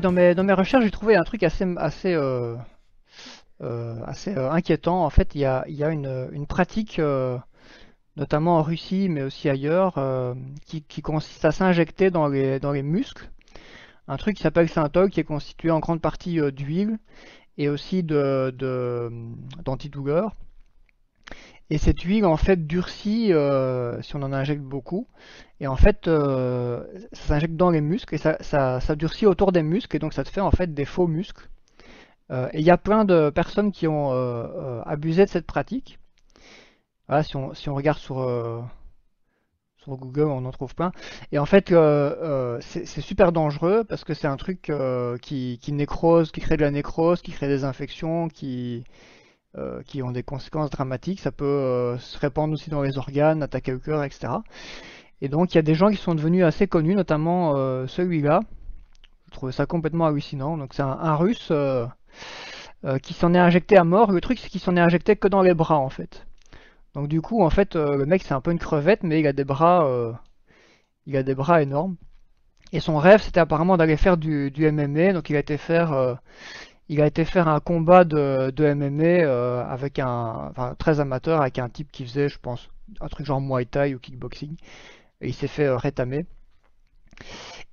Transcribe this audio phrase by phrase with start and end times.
[0.00, 2.56] Dans mes, recherches, j'ai trouvé un truc assez, euh,
[3.62, 5.04] euh, euh, inquiétant.
[5.04, 7.00] En fait, il y a, une, pratique,
[8.16, 9.94] notamment en Russie, mais aussi ailleurs,
[10.66, 13.30] qui, consiste à s'injecter dans les, dans les muscles.
[14.06, 16.98] Un truc qui s'appelle Synthol, qui est constitué en grande partie d'huile
[17.56, 18.54] et aussi de,
[19.64, 20.34] d'antidouleur.
[21.70, 23.32] Et cette huile en fait durcit
[24.02, 25.08] si on en injecte beaucoup.
[25.60, 29.62] Et en fait, euh, ça s'injecte dans les muscles et ça, ça, durcit autour des
[29.62, 31.48] muscles et donc ça te fait en fait des faux muscles.
[32.30, 35.98] Euh, et il y a plein de personnes qui ont euh, abusé de cette pratique.
[37.08, 38.16] Voilà, si on, si on regarde sur,
[39.76, 40.92] sur Google, on en trouve plein.
[41.32, 41.72] Et en fait,
[42.60, 44.72] c'est super dangereux parce que c'est un truc
[45.22, 48.84] qui, qui nécrose, qui crée de la nécrose, qui crée des infections, qui,
[49.86, 51.20] qui ont des conséquences dramatiques.
[51.20, 54.32] Ça peut se répandre aussi dans les organes, attaquer le cœur, etc.
[55.24, 58.40] Et donc il y a des gens qui sont devenus assez connus, notamment euh, celui-là.
[59.28, 60.58] Je trouve ça complètement hallucinant.
[60.58, 61.86] Donc c'est un, russe euh,
[62.84, 64.12] euh, qui s'en est injecté à mort.
[64.12, 66.26] Le truc c'est qu'il s'en est injecté que dans les bras en fait.
[66.94, 69.32] Donc du coup en fait le mec c'est un peu une crevette mais il a
[69.32, 69.88] des bras
[71.06, 71.96] il a des bras énormes.
[72.72, 75.14] Et son rêve c'était apparemment d'aller faire du, MMA.
[75.14, 76.18] Donc il a été faire
[76.88, 81.58] il a été faire un combat de, de MMA avec un enfin, très amateur avec
[81.58, 82.68] un type qui faisait je pense
[83.00, 84.56] un truc genre Muay Thai ou kickboxing
[85.20, 86.26] et il s'est fait euh, rétamer.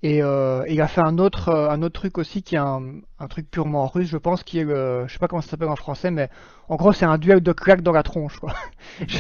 [0.04, 3.02] Et euh, il a fait un autre, euh, un autre truc aussi qui est un,
[3.30, 5.76] truc purement russe, je pense, qui est le, je sais pas comment ça s'appelle en
[5.76, 6.30] français, mais
[6.70, 8.40] en gros c'est un duel de claques dans la tronche.
[9.08, 9.18] Je,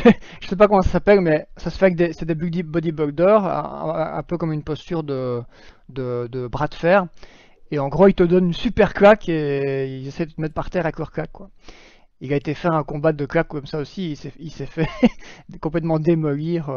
[0.48, 4.14] sais pas comment ça s'appelle, mais ça se fait avec des, c'est des bodybuilders, un,
[4.18, 5.44] un, peu comme une posture de,
[6.48, 7.06] bras de fer.
[7.72, 10.54] Et en gros, ils te donnent une super claque et ils essaient de te mettre
[10.54, 11.32] par terre avec leur claque.
[11.32, 11.50] Quoi.
[12.20, 14.88] Il a été faire un combat de claques comme ça aussi, il s'est fait
[15.60, 16.70] complètement démolir.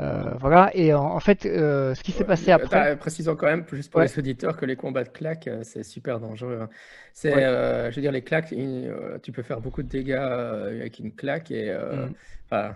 [0.00, 2.96] Euh, voilà, et en, fait, euh, ce qui s'est passé après.
[2.96, 6.18] Précisons quand même, juste pour les auditeurs, que les combats de claques, euh, c'est super
[6.18, 6.60] dangereux.
[6.62, 6.70] Hein.
[7.12, 8.54] C'est, je veux dire, les claques,
[9.22, 11.72] tu peux faire beaucoup de dégâts avec une claque et.
[11.72, 12.74] Mm.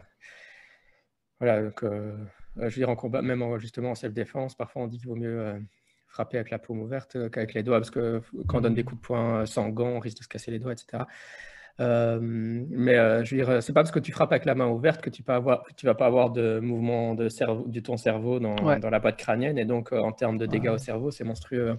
[1.39, 5.09] Voilà, donc, je veux dire, en combat, même justement en self-défense, parfois on dit qu'il
[5.09, 5.61] vaut mieux
[6.17, 9.01] frapper avec la paume ouverte qu'avec les doigts, parce que quand on donne des coups
[9.01, 11.05] de poing sans gants, on risque de se casser les doigts, etc.
[11.79, 14.67] Euh, mais euh, je veux dire, c'est pas parce que tu frappes avec la main
[14.67, 17.99] ouverte que tu, peux avoir, tu vas pas avoir de mouvement de, cerveau, de ton
[17.99, 19.59] cerveau dans, dans la boîte crânienne.
[19.59, 21.77] Et donc, euh, en termes de dégâts au cerveau, c'est monstrueux.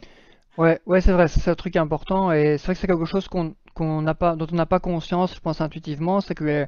[0.57, 2.31] Ouais, ouais c'est vrai, c'est un truc important.
[2.31, 5.35] Et c'est vrai que c'est quelque chose qu'on n'a pas, dont on n'a pas conscience,
[5.35, 6.67] je pense intuitivement, c'est que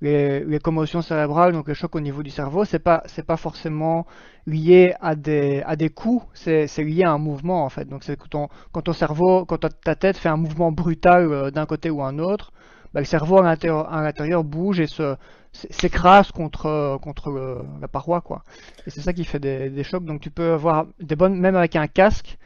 [0.00, 4.06] les, commotions cérébrales, donc les chocs au niveau du cerveau, c'est pas, c'est pas forcément
[4.46, 7.84] lié à des, à des coups, c'est, lié à un mouvement en fait.
[7.84, 11.66] Donc c'est quand ton, quand ton cerveau, quand ta tête fait un mouvement brutal d'un
[11.66, 12.52] côté ou un autre,
[12.92, 15.16] bah, le cerveau à l'intérieur, bouge et se,
[15.52, 18.20] s'écrase contre, contre la paroi.
[18.20, 18.42] Quoi.
[18.86, 20.04] Et c'est ça qui fait des, chocs.
[20.04, 22.38] Donc tu peux avoir des bonnes, même avec un casque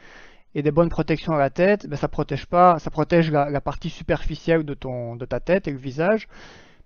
[0.55, 3.89] et des bonnes protections à la tête, ben, ça protège pas, ça protège la, partie
[3.89, 6.27] superficielle de, ton, de ta tête et le visage,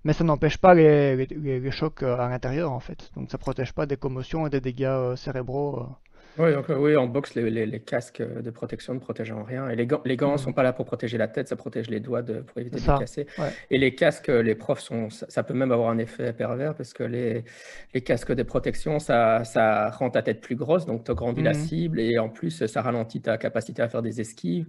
[0.04, 3.12] mais ça n'empêche pas les, chocs à l'intérieur en fait.
[3.16, 5.86] Donc ça protège pas des commotions et des dégâts euh, cérébraux.
[6.40, 6.46] Euh.
[6.46, 9.70] Oui, donc, euh, oui, en boxe, les, casques de protection ne protègent en rien.
[9.70, 10.40] Et les gants, les gants ne mmh.
[10.40, 12.82] sont pas là pour protéger la tête, ça protège les doigts de, pour éviter de
[12.82, 13.28] les casser.
[13.70, 17.04] Et les casques, les profs, sont, ça, peut même avoir un effet pervers parce que
[17.04, 17.44] les,
[17.94, 21.52] les casques de protection, ça, ça rend ta tête plus grosse, donc tu grandis la
[21.52, 21.56] mmh.
[21.56, 24.68] cible et en plus, ça ralentit ta capacité à faire des esquives.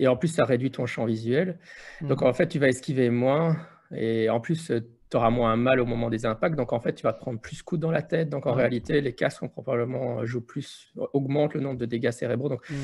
[0.00, 1.58] Et en plus, ça réduit ton champ visuel.
[2.00, 2.26] Donc mmh.
[2.26, 3.56] en fait, tu vas esquiver moins.
[3.94, 4.72] Et en plus,
[5.14, 6.56] tu auras moins mal au moment des impacts.
[6.56, 8.28] Donc, en fait, tu vas te prendre plus coup dans la tête.
[8.30, 12.10] Donc, en réalité, les casques ont probablement euh, jouent plus, augmentent le nombre de dégâts
[12.10, 12.48] cérébraux.
[12.48, 12.74] Donc, mmh.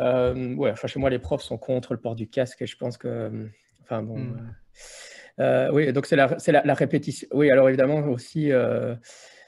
[0.00, 2.76] euh, ouais, enfin, chez moi, les profs sont contre le port du casque et je
[2.76, 3.46] pense que, euh,
[3.82, 4.18] enfin, bon.
[4.18, 5.70] Mmh.
[5.72, 7.26] oui, donc c'est la, la, la, répétition.
[7.32, 8.50] Oui, alors évidemment aussi,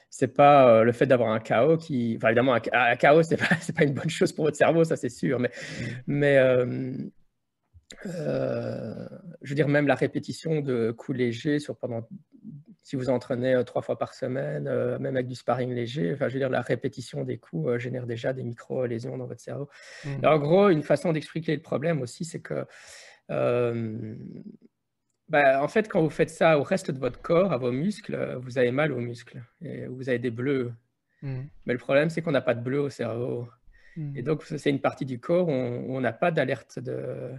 [0.09, 2.15] c'est pas le fait d'avoir un chaos qui.
[2.17, 5.09] Enfin, évidemment, un, chaos, c'est pas, pas une bonne chose pour votre cerveau, ça c'est
[5.09, 5.37] sûr.
[5.37, 5.83] Mais, mmh.
[6.07, 6.39] mais
[8.05, 9.07] euh,
[9.41, 12.07] je veux dire, même la répétition de coups légers sur pendant,
[12.83, 16.27] si vous entraînez euh, trois fois par semaine, euh, même avec du sparring léger, enfin,
[16.29, 19.69] je veux dire, la répétition des coups génère déjà des micro-lésions dans votre cerveau.
[20.05, 20.25] Mmh.
[20.25, 22.65] en gros, une façon d'expliquer le problème aussi, c'est que
[25.27, 28.39] bah, en fait, quand vous faites ça au reste de votre corps, à vos muscles,
[28.41, 30.73] vous avez mal aux muscles et vous avez des bleus.
[31.21, 31.43] Hmm.
[31.65, 33.47] Mais le problème, c'est qu'on n'a pas de bleu au cerveau.
[33.95, 34.15] Hmm.
[34.15, 37.31] Et donc, c'est une partie du corps où on n'a pas d'alerte de,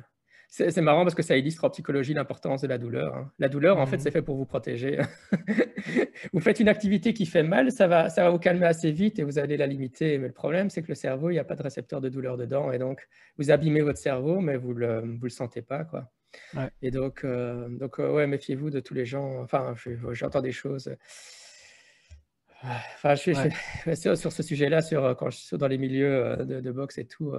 [0.51, 3.15] c'est marrant parce que ça illustre en psychologie l'importance de la douleur.
[3.15, 3.31] Hein.
[3.39, 4.01] La douleur, en fait, mmh.
[4.01, 4.99] c'est fait pour vous protéger.
[6.33, 9.21] vous faites une activité qui fait mal, ça va, ça va vous calmer assez vite
[9.21, 10.19] et vous allez la limiter.
[10.19, 12.37] Mais le problème, c'est que le cerveau, il n'y a pas de récepteur de douleur
[12.37, 12.73] dedans.
[12.73, 13.09] Et donc,
[13.39, 15.85] vous abîmez votre cerveau, mais vous ne le, vous le sentez pas.
[15.85, 16.11] Quoi.
[16.83, 19.41] Et donc, euh, donc euh, ouais, méfiez-vous de tous les gens.
[19.43, 19.75] Enfin,
[20.11, 20.95] j'entends des choses.
[22.63, 23.35] Enfin, je suis,
[23.97, 27.33] sur, ce sujet-là, sur, quand je suis dans les milieux de, de boxe et tout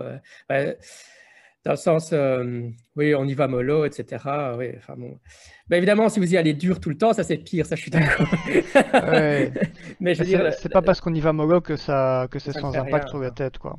[1.64, 4.24] dans le sens, euh, oui, on y va mollo, etc.
[4.58, 5.20] Oui, enfin bon.
[5.68, 7.82] Ben, évidemment, si vous y allez dur tout le temps, ça c'est pire, ça je
[7.82, 8.28] suis d'accord.
[10.00, 12.52] Mais je veux dire, c'est pas parce qu'on y va mollo que ça, que c'est
[12.52, 13.78] sans impact sur la tête, quoi.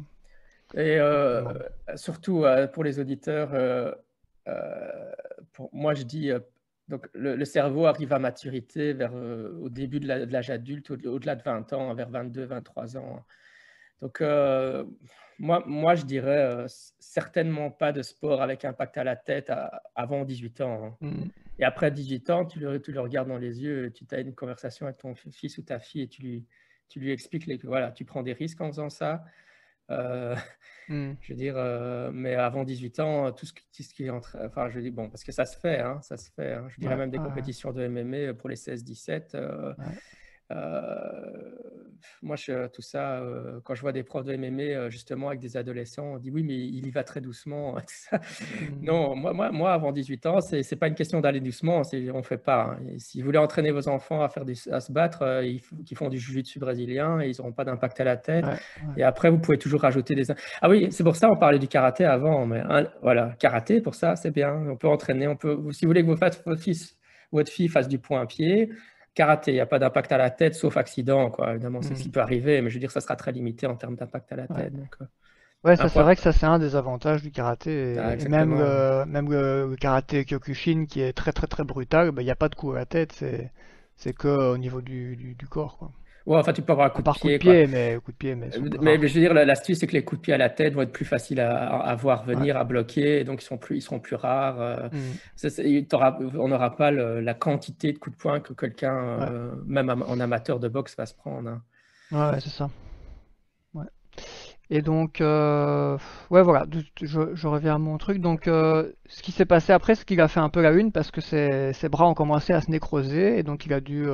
[0.75, 1.43] Et euh,
[1.96, 3.50] surtout euh, pour les auditeurs,
[5.52, 6.31] pour moi je dis,
[6.88, 11.73] donc le, cerveau arrive à maturité vers au début de l'âge adulte, au-delà de 20
[11.73, 13.25] ans, vers 22, 23 ans.
[14.00, 14.23] Donc
[15.43, 16.67] moi, moi, je dirais euh,
[17.00, 19.50] certainement pas de sport avec impact à la tête
[19.97, 20.85] avant 18 ans.
[20.85, 20.97] Hein.
[21.00, 21.25] Mm.
[21.59, 24.37] Et après 18 ans, tu le, tu le, regardes dans les yeux, tu as une
[24.37, 26.47] conversation avec ton fils ou ta fille et tu lui,
[26.89, 29.25] tu lui expliques que voilà, tu prends des risques en faisant ça.
[29.91, 30.37] Euh,
[30.89, 31.15] mm.
[31.21, 34.38] Je veux dire, euh, mais avant 18 ans, tout ce, qui, ce qui est entre,
[34.45, 36.53] enfin, je dis bon, parce que ça se fait, hein, ça se fait.
[36.53, 36.69] Hein.
[36.69, 39.75] Je dirais même des compétitions de MMA pour les 16-17.
[40.53, 41.56] Euh,
[42.22, 45.40] moi, je, tout ça, euh, quand je vois des profs de MMA, euh, justement, avec
[45.40, 47.76] des adolescents, on dit oui, mais il y va très doucement.
[48.12, 48.84] Mmh.
[48.84, 52.19] Non, moi, moi, moi, avant 18 ans, ce n'est pas une question d'aller doucement, on
[52.19, 52.76] ne fait pas.
[52.78, 52.78] Hein.
[52.99, 55.60] Si vous voulez entraîner vos enfants à, faire à se battre, ils,
[55.96, 58.44] font du jiu-jitsu brésilien et ils n'auront pas d'impact à la tête.
[58.96, 60.25] Et après, vous pouvez toujours rajouter des...
[60.60, 62.46] Ah oui, c'est pour ça on parlait du karaté avant.
[62.46, 62.62] Mais
[63.02, 64.52] voilà, karaté, pour ça, c'est bien.
[64.70, 66.96] On peut entraîner, on peut, si vous voulez que votre fils
[67.32, 68.70] votre fille fasse du point à pied,
[69.14, 71.31] karaté, il n'y a pas d'impact à la tête, sauf accident.
[71.31, 71.53] Quoi.
[71.53, 72.12] Évidemment, c'est ce qui mm.
[72.12, 74.47] peut arriver, mais je veux dire, ça sera très limité en termes d'impact à la
[74.47, 74.73] tête.
[75.00, 75.05] Euh,
[75.64, 77.94] ouais, ça, c'est vrai que ça, c'est un des avantages du karaté.
[77.94, 78.56] Et, ah, même,
[79.06, 82.49] même le, karaté Kyokushin, qui est très, très, très brutal, bah, il n'y a pas
[82.49, 83.50] de coup à la tête, c'est,
[83.97, 85.79] c'est que au niveau du, du, du corps.
[85.79, 85.93] Quoi.
[86.25, 87.39] Ouais, enfin, tu peux avoir un coup de pied.
[87.39, 88.49] Coup de pied mais, coup de pied mais,
[88.81, 90.83] mais, je veux dire, l'astuce, c'est que les coups de pied à la tête vont
[90.83, 94.15] être plus faciles à, voir venir, à bloquer, donc ils, sont plus, ils seront plus
[94.17, 94.61] rares.
[94.61, 96.39] Euh, mm.
[96.39, 100.61] on n'aura pas la quantité de coups de poing que quelqu'un, euh, même en amateur
[100.61, 101.49] de boxe, va se prendre.
[101.51, 101.63] Hein.
[102.13, 102.71] Ouais, c'est ça.
[103.75, 103.87] Ouais.
[104.71, 105.99] Et donc, euh,
[106.31, 106.67] ouais, voilà,
[107.01, 108.21] je, je, reviens à mon truc.
[108.21, 111.11] Donc, ce qui s'est passé après, c'est qu'il a fait un peu la une parce
[111.11, 114.07] que ses, ses, bras ont commencé à se nécroser et donc il a dû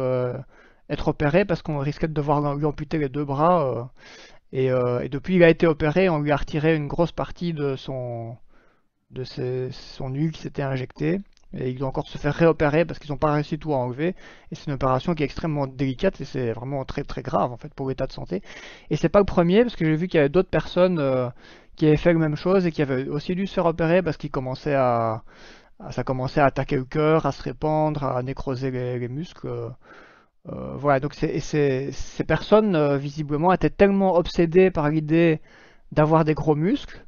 [0.91, 3.65] être opéré parce qu'on risquait de devoir lui amputer les deux bras.
[3.65, 3.85] Euh,
[4.55, 7.77] euh, et, depuis, il a été opéré, on lui a retiré une grosse partie de
[7.77, 8.37] son,
[9.11, 11.21] de son huile qui s'était injecté.
[11.57, 14.15] Et il doit encore se faire réopérer parce qu'ils n'ont pas réussi tout à enlever.
[14.51, 17.57] Et c'est une opération qui est extrêmement délicate et c'est vraiment très très grave en
[17.57, 18.43] fait pour l'état de santé.
[18.91, 21.31] Et c'est pas le premier parce que j'ai vu qu'il y avait d'autres personnes euh,
[21.77, 24.19] qui avaient fait la même chose et qui avaient aussi dû se faire opérer parce
[24.19, 25.23] qu'ils commençaient à,
[25.91, 29.49] ça commençait à attaquer le cœur, à se répandre, à nécroser les muscles.
[30.49, 31.93] Euh, voilà, donc ces,
[32.27, 35.41] personnes, euh, visiblement, étaient tellement obsédées par l'idée
[35.93, 37.05] d'avoir des gros muscles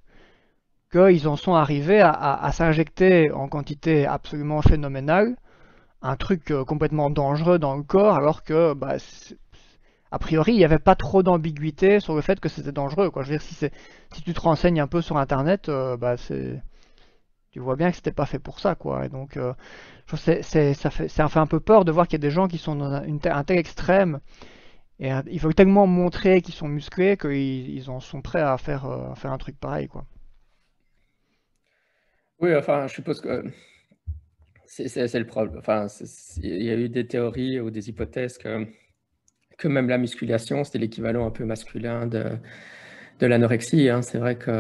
[0.92, 5.36] qu'ils en sont arrivés à, s'injecter en quantité absolument phénoménale
[6.02, 8.96] un truc euh, complètement dangereux dans le corps, alors que, bah,
[10.10, 13.10] a priori, il n'y avait pas trop d'ambiguïté sur le fait que c'était dangereux.
[13.14, 13.70] Je veux dire, si,
[14.24, 16.16] tu te renseignes un peu sur Internet, bah,
[17.50, 18.74] tu vois bien que c'était pas fait pour ça.
[18.74, 19.06] Quoi.
[19.06, 19.38] Et donc,
[20.16, 22.58] c'est, ça, fait, fait un peu peur de voir qu'il y a des gens qui
[22.58, 24.20] sont dans un tel extrême
[25.00, 28.84] et il faut tellement montrer qu'ils sont musclés qu'ils ils en sont prêts à faire,
[28.84, 29.88] euh, un truc pareil.
[29.88, 30.04] Quoi.
[32.38, 33.44] Oui, enfin, je suppose que
[34.66, 35.58] c'est, le problème.
[35.58, 35.86] Enfin,
[36.42, 41.26] il y a eu des théories ou des hypothèses que même la musculation, c'était l'équivalent
[41.26, 42.24] un peu masculin de,
[43.20, 43.88] de l'anorexie.
[43.88, 44.02] Hein.
[44.02, 44.50] C'est vrai que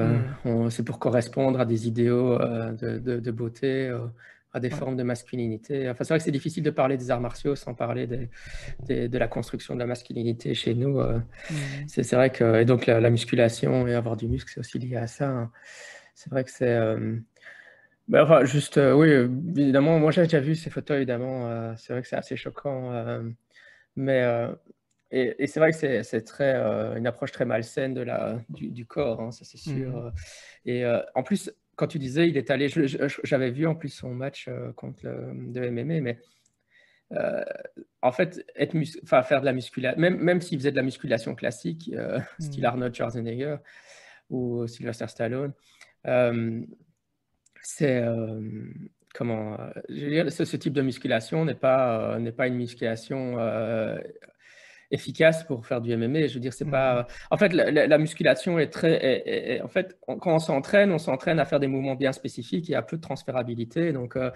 [0.44, 0.70] mm.
[0.70, 3.88] c'est pour correspondre à des idéaux euh, de, de, beauté.
[3.88, 4.06] Euh,
[4.52, 5.88] à des formes de masculinité.
[5.88, 9.28] Enfin, c'est vrai que c'est difficile de parler des arts martiaux sans parler de la
[9.28, 10.98] construction de la masculinité chez nous.
[10.98, 11.18] Euh.
[11.18, 11.54] Mmh.
[11.86, 15.06] C'est vrai que, et donc la, musculation et avoir du muscle, c'est aussi lié à
[15.06, 15.28] ça.
[15.28, 15.52] Hein.
[16.16, 16.76] C'est vrai que c'est.
[18.08, 19.12] Ben, enfin, juste, oui,
[19.56, 21.76] évidemment, moi j'ai déjà vu ces photos, évidemment.
[21.76, 22.90] c'est vrai que c'est assez choquant.
[23.94, 24.48] mais.
[25.12, 26.54] Et, c'est vrai que c'est très
[26.96, 29.90] une approche très malsaine de la, du, corps, hein, ça c'est sûr.
[29.90, 30.12] Mmh.
[30.66, 31.50] Et en plus,
[31.80, 32.68] quand tu disais, il est allé,
[33.24, 36.18] j'avais vu en plus son match euh, contre le, de MMA, mais
[37.12, 37.42] euh,
[38.02, 41.34] en fait, être enfin, faire de la musculation, même, même s'il faisait de la musculation
[41.34, 42.66] classique, euh, style.
[42.66, 43.56] Arnold Schwarzenegger
[44.28, 45.54] ou Sylvester Stallone,
[47.62, 48.04] c'est
[49.14, 49.56] comment
[49.88, 53.38] je veux dire, ce, type de musculation n'est pas, n'est pas une musculation
[54.90, 56.26] efficace pour faire du MMA.
[56.26, 57.02] Je veux dire, c'est pas.
[57.02, 57.06] Mmh.
[57.30, 59.60] En fait, la, musculation est très.
[59.62, 62.82] en fait, quand on s'entraîne, on s'entraîne à faire des mouvements bien spécifiques et à
[62.82, 63.92] peu de transférabilité.
[63.92, 64.30] Donc, euh,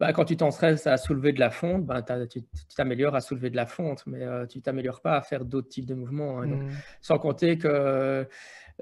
[0.00, 2.42] bah, quand tu t'entraînes à soulever de la fonte, bah, tu
[2.76, 5.86] t'améliores à soulever de la fonte, mais euh, tu t'améliores pas à faire d'autres types
[5.86, 6.40] de mouvements.
[6.40, 6.46] Hein.
[6.46, 6.70] Mmh.
[7.00, 8.26] Sans compter que.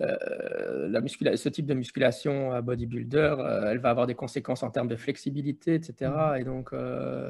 [0.01, 1.03] Euh, la
[1.37, 3.35] ce type de musculation à bodybuilder,
[3.67, 6.11] elle va avoir des conséquences en termes de flexibilité, etc.
[6.39, 6.71] Et donc,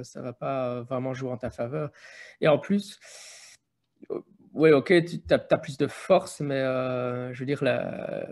[0.02, 1.90] ça va pas vraiment jouer en ta faveur.
[2.40, 3.00] Et en plus,
[4.54, 8.28] oui, ok, tu as, plus de force, mais euh, je veux dire, la,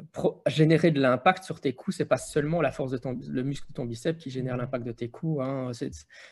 [0.46, 3.66] générer de l'impact sur tes coups, c'est pas seulement la force de ton, le muscle
[3.68, 5.42] de ton biceps qui génère l'impact de tes coups.
[5.42, 5.70] Hein.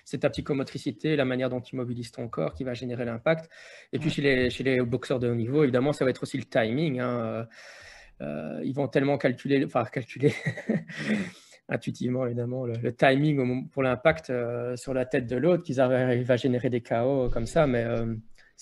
[0.04, 3.50] C'est ta psychomotricité, la manière dont tu mobilises ton corps qui va générer l'impact.
[3.94, 6.36] Et puis chez les, chez les boxeurs de haut niveau, évidemment, ça va être aussi
[6.36, 7.00] le timing.
[7.00, 7.46] Hein.
[8.20, 10.34] Euh, ils vont tellement calculer, enfin calculer
[11.68, 16.36] intuitivement évidemment le, timing pour l'impact euh, sur la tête de l'autre qu'ils arrivent à
[16.36, 17.86] générer des chaos comme ça, mais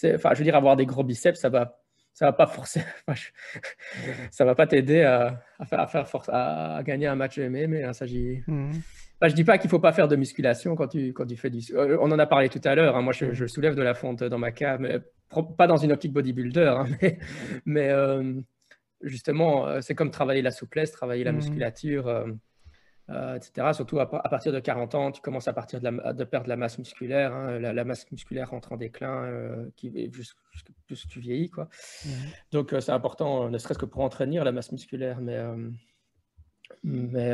[0.04, 1.80] enfin, je veux dire, avoir des gros biceps, ça va,
[2.12, 2.82] ça va pas forcer,
[4.30, 7.88] ça va pas t'aider à, faire, à, faire force, à, gagner un match MMA.
[7.88, 8.42] Hein, ça, j'y...
[8.46, 8.72] Mhm.
[9.22, 11.60] je dis pas qu'il faut pas faire de musculation quand tu, quand tu fais du.
[11.74, 12.96] Euh, on en a parlé tout à l'heure.
[12.96, 13.02] Hein.
[13.02, 15.00] moi, je, je, soulève de la fonte dans ma cave, mais
[15.56, 16.74] pas dans une optique bodybuilder.
[16.78, 17.18] Hein, mais,
[17.64, 18.40] mais euh,
[19.02, 21.38] justement, euh, c'est comme travailler la souplesse, travailler la mhm.
[21.38, 22.08] musculature.
[22.08, 22.26] Euh,
[23.08, 23.68] etc.
[23.72, 26.78] Surtout à, partir de 40 ans, tu commences à partir de, de perdre la masse
[26.78, 27.32] musculaire.
[27.32, 27.58] Hein.
[27.58, 30.36] la, masse musculaire rentre en déclin euh, qui, jusque,
[30.86, 31.50] plus tu vieillis.
[31.50, 31.68] Quoi.
[32.04, 32.08] Mmh.
[32.52, 35.20] Donc euh, c'est important, ne serait-ce que pour entraîner la masse musculaire.
[35.20, 35.40] Mais,
[36.82, 37.32] mais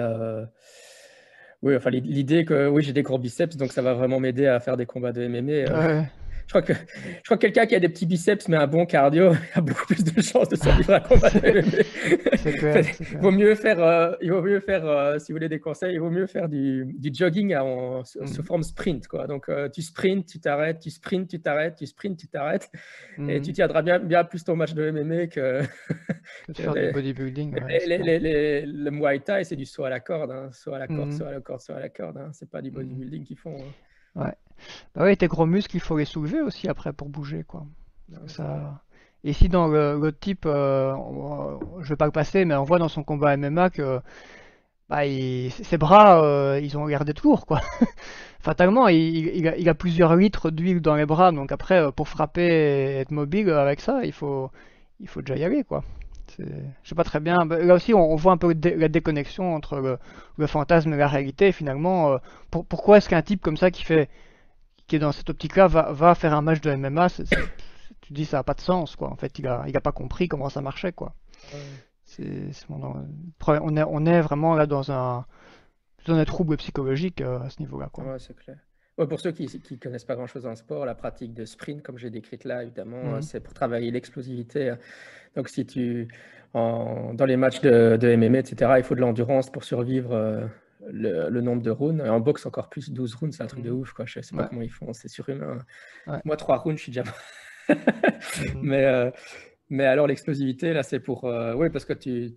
[1.62, 4.59] oui, enfin, l'idée que oui, j'ai des gros biceps, donc ça va vraiment m'aider à
[4.59, 6.07] faire des combats de MMA.
[6.52, 9.32] Crois que, je crois que quelqu'un qui a des petits biceps mais un bon cardio
[9.54, 14.32] a beaucoup plus de chances de survivre à combat Il vaut mieux faire, euh, il
[14.32, 17.11] vaut mieux faire euh, si vous voulez des conseils, il vaut mieux faire du, du
[17.12, 18.44] jogging en, sous mm.
[18.44, 19.09] forme sprint.
[19.09, 19.26] Quoi.
[19.26, 22.71] Donc, euh, tu sprints, tu t'arrêtes, tu sprints, tu t'arrêtes, tu sprints, tu t'arrêtes.
[23.18, 23.42] Et mm.
[23.42, 25.62] tu tiendras bien, bien plus ton match de MMA que,
[26.49, 27.54] que, faire du bodybuilding.
[27.56, 30.30] le Muay Thai, c'est du saut à la corde.
[30.30, 30.50] Hein.
[30.52, 31.12] Saut à la corde, mm.
[31.12, 32.18] saut à la corde, saut à la corde.
[32.18, 32.30] Hein.
[32.32, 33.56] C'est pas du bodybuilding qu'ils font.
[33.56, 34.25] Hein.
[34.25, 34.32] Ouais.
[34.95, 37.66] Bah ouais, tes gros muscles, il faut les soulever aussi après pour bouger, quoi.
[38.26, 38.83] Ça...
[39.25, 40.95] Et si dans le, type, euh,
[41.81, 44.00] je vais pas le passer, mais on voit dans son combat MMA que
[44.88, 45.02] bah,
[45.50, 47.61] ses bras, euh, ils ont regardé de court, quoi.
[48.40, 52.97] Fatalement, il, a, plusieurs litres d'huile dans les bras, donc après, euh, pour frapper et
[52.99, 54.50] être mobile avec ça, il faut,
[54.99, 55.85] il faut déjà y aller, quoi.
[56.38, 56.45] Je
[56.83, 57.47] sais pas très bien.
[57.47, 59.99] Bah, là aussi, on, voit un peu la déconnexion entre
[60.37, 61.52] le, fantasme et la réalité.
[61.52, 62.19] finalement,
[62.50, 64.09] pourquoi est-ce qu'un type comme ça qui fait
[64.93, 67.07] qui est dans cette optique-là va, faire un match de MMA,
[68.03, 69.11] tu dis ça n'a pas de sens, quoi.
[69.11, 71.15] En fait, il a, il a pas compris comment ça marchait, quoi.
[72.69, 75.25] on, est, on est vraiment là dans un,
[76.07, 78.05] dans un trouble psychologique euh, à ce niveau-là, quoi.
[78.05, 78.59] Ouais, c'est clair.
[79.09, 82.11] pour ceux qui ne connaissent pas grand-chose en sport, la pratique de sprint, comme j'ai
[82.11, 83.23] décrite là, évidemment, mhm.
[83.23, 84.75] c'est pour travailler l'explosivité.
[85.37, 86.07] Donc, si tu,
[86.53, 90.51] dans les matchs de, de, MMA, etc., il faut de l'endurance pour survivre
[90.91, 92.01] le, nombre de runes.
[92.03, 93.75] En boxe, encore plus, 12 runes, c'est un truc de mm.
[93.75, 93.93] ouf.
[93.93, 94.07] Quoi.
[94.07, 95.59] Je sais pas comment ils font, c'est surhumain.
[96.25, 97.05] Moi, 3 runes, je suis déjà.
[97.69, 97.75] Mm.
[98.62, 99.11] mais, euh,
[99.71, 101.25] mais alors, l'explosivité, là, c'est pour.
[101.25, 102.35] Euh, oui, parce que tu,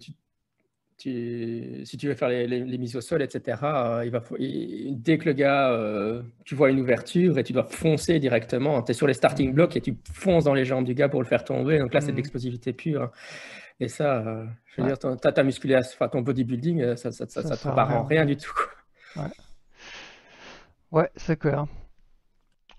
[0.97, 4.23] tu, si tu veux faire les, les, mises au sol, etc., euh, il va,
[4.91, 8.93] dès que le gars, tu vois une ouverture et tu dois foncer directement, tu es
[8.93, 11.43] sur les starting blocks et tu fonces dans les jambes du gars pour le faire
[11.43, 11.79] tomber.
[11.79, 13.11] Donc là, c'est de l'explosivité pure.
[13.79, 17.43] Et ça, euh, je veux dire, ta musculation, enfin, ton bodybuilding, euh, ça, ça, ça,
[17.43, 18.53] ça te en rien du tout.
[19.17, 19.23] Ouais,
[20.91, 21.65] ouais c'est clair.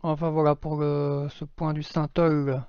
[0.02, 2.62] Enfin voilà pour ce point du Saint-Ol.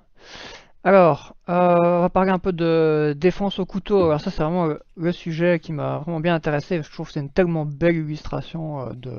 [0.84, 4.06] Alors, euh, on va parler un peu de défense au couteau.
[4.06, 6.82] Alors ça, c'est vraiment le, sujet qui m'a vraiment bien intéressé.
[6.82, 9.12] Je trouve que c'est une tellement belle illustration de,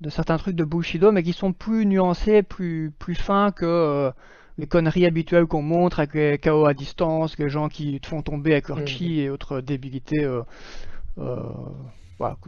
[0.00, 4.12] de certains trucs de Bushido, mais qui sont plus nuancés, plus, plus fins que
[4.60, 8.22] les conneries habituelles qu'on montre avec les KO à distance, les gens qui te font
[8.22, 8.86] tomber avec leur mm.
[8.86, 10.42] chi et autres débilités euh,
[11.18, 11.42] euh,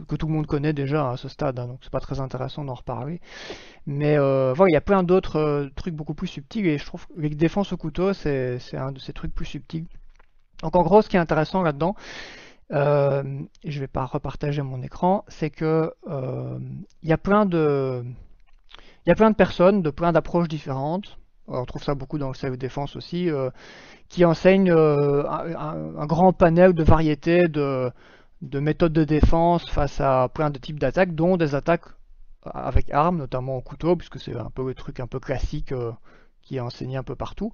[0.07, 2.63] que, tout le monde connaît déjà à ce stade, hein, donc c'est pas très intéressant
[2.63, 3.19] d'en reparler.
[3.87, 7.07] Mais euh, voilà, il y a plein d'autres trucs beaucoup plus subtils et je trouve
[7.07, 9.87] que les défenses au couteau, c'est un de ces trucs plus subtils.
[10.61, 11.95] Donc en gros, ce qui est intéressant là-dedans,
[12.69, 15.91] je vais pas repartager mon écran, c'est que
[17.01, 18.05] il y a plein de
[19.05, 22.29] il y a plein de personnes de plein d'approches différentes on trouve ça beaucoup dans
[22.29, 23.49] le self-défense aussi, euh,
[24.09, 27.91] qui enseigne euh, un, grand panel de variétés de,
[28.41, 31.85] méthodes de défense face à plein de types d'attaques, dont des attaques
[32.45, 35.91] avec armes, notamment au couteau, puisque c'est un peu le truc un peu classique euh,
[36.41, 37.53] qui est enseigné un peu partout.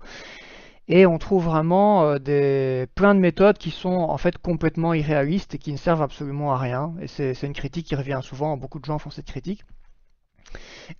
[0.88, 5.60] Et on trouve vraiment des, plein de méthodes qui sont en fait complètement irréalistes et
[5.60, 6.96] qui ne servent absolument à rien.
[7.00, 9.64] Et c'est une critique qui revient souvent, beaucoup de gens font cette critique.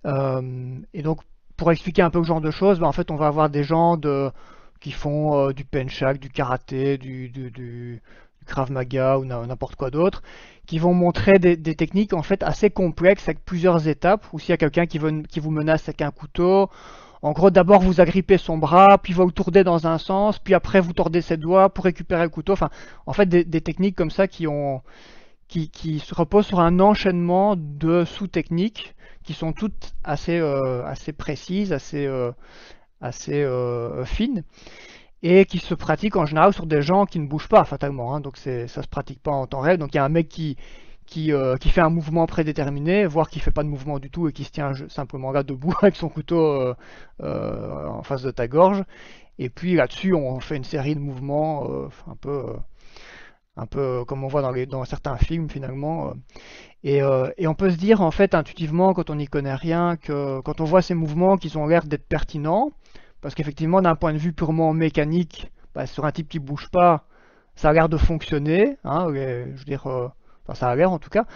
[0.04, 1.22] et donc
[1.60, 3.64] pour expliquer un peu le genre de choses, ben, en fait on va avoir des
[3.64, 3.98] gens
[4.80, 8.00] qui font du penchak, du karaté, du, du
[8.46, 10.22] Krav Maga ou n'importe quoi d'autre,
[10.64, 14.52] qui vont montrer des, techniques en fait assez complexes avec plusieurs étapes, ou s'il y
[14.54, 14.98] a quelqu'un qui,
[15.28, 16.70] qui vous menace avec un couteau,
[17.20, 20.54] en gros d'abord vous agrippez son bras, puis vous le tournez dans un sens, puis
[20.54, 22.70] après vous tordez ses doigts pour récupérer le couteau, enfin
[23.04, 24.80] en fait des, techniques comme ça qui ont
[25.50, 31.72] qui, se reposent sur un enchaînement de sous-techniques qui sont toutes assez, euh, assez précises,
[31.72, 32.30] assez, euh,
[33.00, 34.44] assez euh, fines
[35.22, 38.14] et qui se pratique en général sur des gens qui ne bougent pas fatalement.
[38.14, 39.78] Hein, donc ça se pratique pas en temps réel.
[39.78, 40.56] Donc il y a un mec qui,
[41.04, 44.32] qui, qui, fait un mouvement prédéterminé, voire qui fait pas de mouvement du tout et
[44.32, 46.74] qui se tient simplement là debout avec son couteau
[47.22, 48.84] en face de ta gorge.
[49.38, 51.66] Et puis là-dessus, on fait une série de mouvements
[52.06, 52.44] un peu,
[53.60, 56.12] un peu comme on voit dans, certains films finalement.
[56.82, 57.00] Et,
[57.36, 60.60] et, on peut se dire en fait intuitivement quand on n'y connaît rien que quand
[60.60, 62.72] on voit ces mouvements qui ont l'air d'être pertinents,
[63.20, 67.04] parce qu'effectivement, d'un point de vue purement mécanique, bah, sur un type qui bouge pas,
[67.54, 68.76] ça a l'air de fonctionner.
[68.84, 70.08] Hein, je veux dire, euh,
[70.54, 71.26] ça a l'air en tout cas.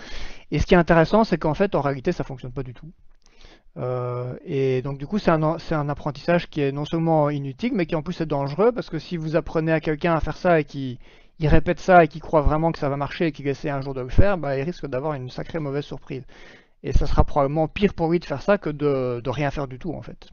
[0.50, 2.90] Et ce qui est intéressant, c'est qu'en fait, en réalité, ça fonctionne pas du tout.
[3.76, 7.87] Euh, et donc du coup, c'est un, un, apprentissage qui est non seulement inutile, mais
[7.87, 10.61] qui en plus est dangereux, parce que si vous apprenez à quelqu'un à faire ça
[10.61, 10.99] et qui
[11.38, 13.81] il répète ça et qui croit vraiment que ça va marcher et qu'il essaie un
[13.81, 16.25] jour de le faire, bah, il risque d'avoir une sacrée mauvaise surprise.
[16.83, 19.69] Et ça sera probablement pire pour lui de faire ça que de, de rien faire
[19.69, 20.29] du tout en fait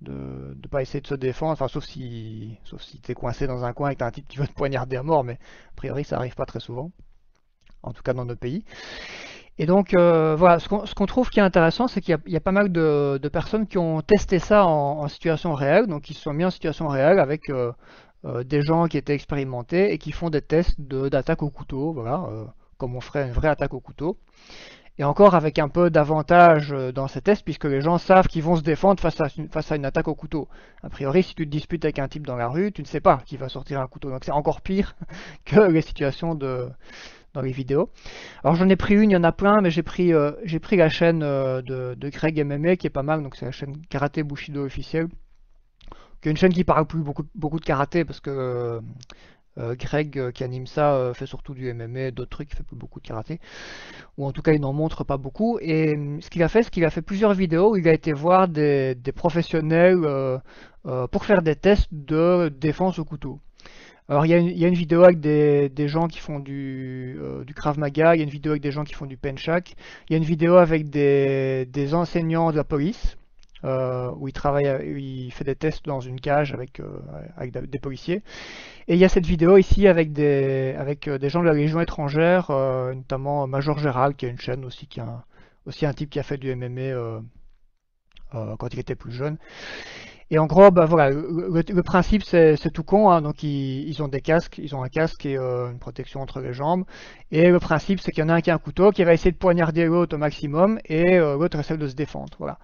[0.00, 3.64] de ne pas essayer de se défendre, enfin sauf si sauf si t'es coincé dans
[3.64, 5.76] un coin et que t'as un type qui veut te poignarder à mort, mais a
[5.76, 6.90] priori ça arrive pas très souvent,
[7.82, 8.64] en tout cas dans nos pays.
[9.58, 12.52] Et donc euh, voilà, ce qu'on trouve qui est intéressant, c'est qu'il y, a pas
[12.52, 16.46] mal de, personnes qui ont testé ça en, situation réelle, donc ils se sont mis
[16.46, 17.72] en situation réelle avec euh,
[18.24, 22.28] euh, des gens qui étaient expérimentés et qui font des tests d'attaque au couteau, voilà,
[22.78, 24.16] comme on ferait une vraie attaque au couteau.
[25.00, 28.42] Et encore avec un peu d'avantage euh, dans ces tests, puisque les gens savent qu'ils
[28.42, 29.18] vont se défendre face
[29.70, 30.46] à, une, attaque au couteau.
[30.82, 33.00] A priori, si tu te disputes avec un type dans la rue, tu ne sais
[33.00, 34.10] pas qui va sortir un couteau.
[34.10, 34.94] Donc c'est encore pire
[35.46, 37.88] que les situations dans les vidéos.
[38.44, 40.32] Alors j'en ai pris une, il y en a plein, mais j'ai pris, euh,
[40.72, 43.78] la chaîne euh, de, de, Greg MMA qui est pas mal, donc c'est la chaîne
[43.88, 45.08] Karaté Bushido officielle,
[46.20, 48.80] qui est une chaîne qui parle plus beaucoup, beaucoup de karaté parce que
[49.58, 52.62] euh, Greg euh, qui anime ça euh, fait surtout du MMA, d'autres trucs, il fait
[52.62, 53.40] plus beaucoup de karaté.
[54.16, 55.58] Ou en tout cas il n'en montre pas beaucoup.
[55.60, 58.12] Et ce qu'il a fait, c'est qu'il a fait plusieurs vidéos où il a été
[58.12, 60.40] voir des, professionnels
[61.10, 63.40] pour faire des tests de défense au couteau.
[64.08, 68.16] Alors il y, a une, vidéo avec des, gens qui font du, du, Krav Maga,
[68.16, 69.76] il y a une vidéo avec des gens qui font du Penchak,
[70.08, 73.16] il y a une vidéo avec des enseignants de la police.
[73.64, 74.66] Euh, où il travaille,
[74.98, 77.00] il fait des tests dans une cage avec, euh,
[77.66, 78.22] des policiers.
[78.88, 82.50] Et il y a cette vidéo ici avec des, euh, gens de la Légion étrangère,
[82.50, 85.24] notamment Major Gérald, qui a une chaîne aussi, qui a
[85.66, 87.20] aussi un type qui a fait du MMA
[88.32, 89.36] quand il était plus jeune.
[90.32, 93.20] Et en gros, bah, voilà, le, principe c'est tout con, hein.
[93.20, 96.84] donc ils, ont des casques, ils ont un casque et une protection entre les jambes.
[97.32, 99.12] Et le principe c'est qu'il y en a un qui a un couteau, qui va
[99.12, 102.36] essayer de poignarder l'autre au maximum, et l'autre essaie de se défendre.
[102.38, 102.58] Voilà.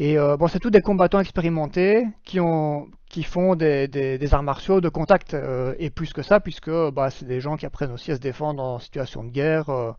[0.00, 4.42] Et euh, bon, c'est tous des combattants expérimentés qui ont qui font des, des, arts
[4.42, 7.90] martiaux de contact euh, et plus que ça puisque bah, c'est des gens qui apprennent
[7.90, 9.70] aussi à se défendre en situation de guerre.
[9.70, 9.92] Euh,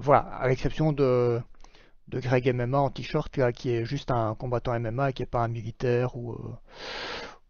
[0.00, 1.40] voilà, à l'exception de
[2.08, 5.48] de Greg MMA en t-shirt qui est juste un combattant MMA qui n'est pas un
[5.48, 6.36] militaire ou,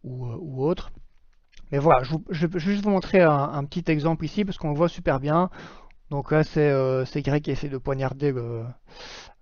[0.03, 0.91] ou, ou, autre.
[1.71, 4.77] Mais voilà, je, je, vais juste vous montrer un, petit exemple ici parce qu'on le
[4.77, 5.49] voit super bien.
[6.11, 8.63] Donc là c'est Greg qui essaie de poignarder le,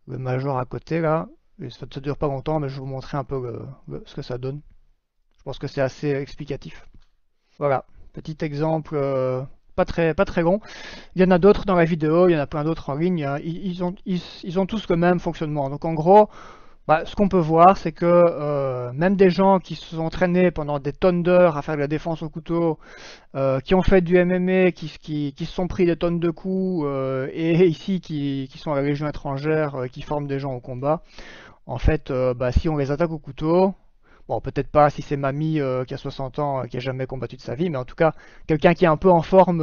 [0.08, 1.28] le major à côté là
[1.69, 3.60] ça ne dure pas longtemps, mais je vais vous montrer un peu
[4.06, 4.62] ce que ça donne.
[5.39, 6.86] Je pense que c'est assez explicatif.
[7.60, 9.41] Voilà, petit exemple euh,
[9.76, 10.60] pas, très, pas très long.
[11.15, 12.95] Il y en a d'autres dans la vidéo, il y en a plein d'autres en
[12.95, 13.28] ligne.
[13.43, 15.69] Ils, ont, ils, ont tous le même fonctionnement.
[15.69, 16.30] Donc en gros,
[16.88, 20.52] bah, ce qu'on peut voir, c'est que euh, même des gens qui se sont entraînés
[20.52, 22.80] pendant des tonnes d'heures à faire de la défense au couteau,
[23.36, 26.86] euh, qui ont fait du MMA, qui, qui, se sont pris des tonnes de coups,
[27.32, 31.02] et ici qui, qui, sont à la Légion étrangère, qui forment des gens au combat,
[31.69, 33.75] en fait, euh, bah, si on les attaque au couteau,
[34.27, 37.05] bon, peut-être pas si c'est mamie euh, qui a 60 ans, euh, qui a jamais
[37.05, 38.13] combattu de sa vie, mais en tout cas,
[38.47, 39.62] quelqu'un qui est un peu en forme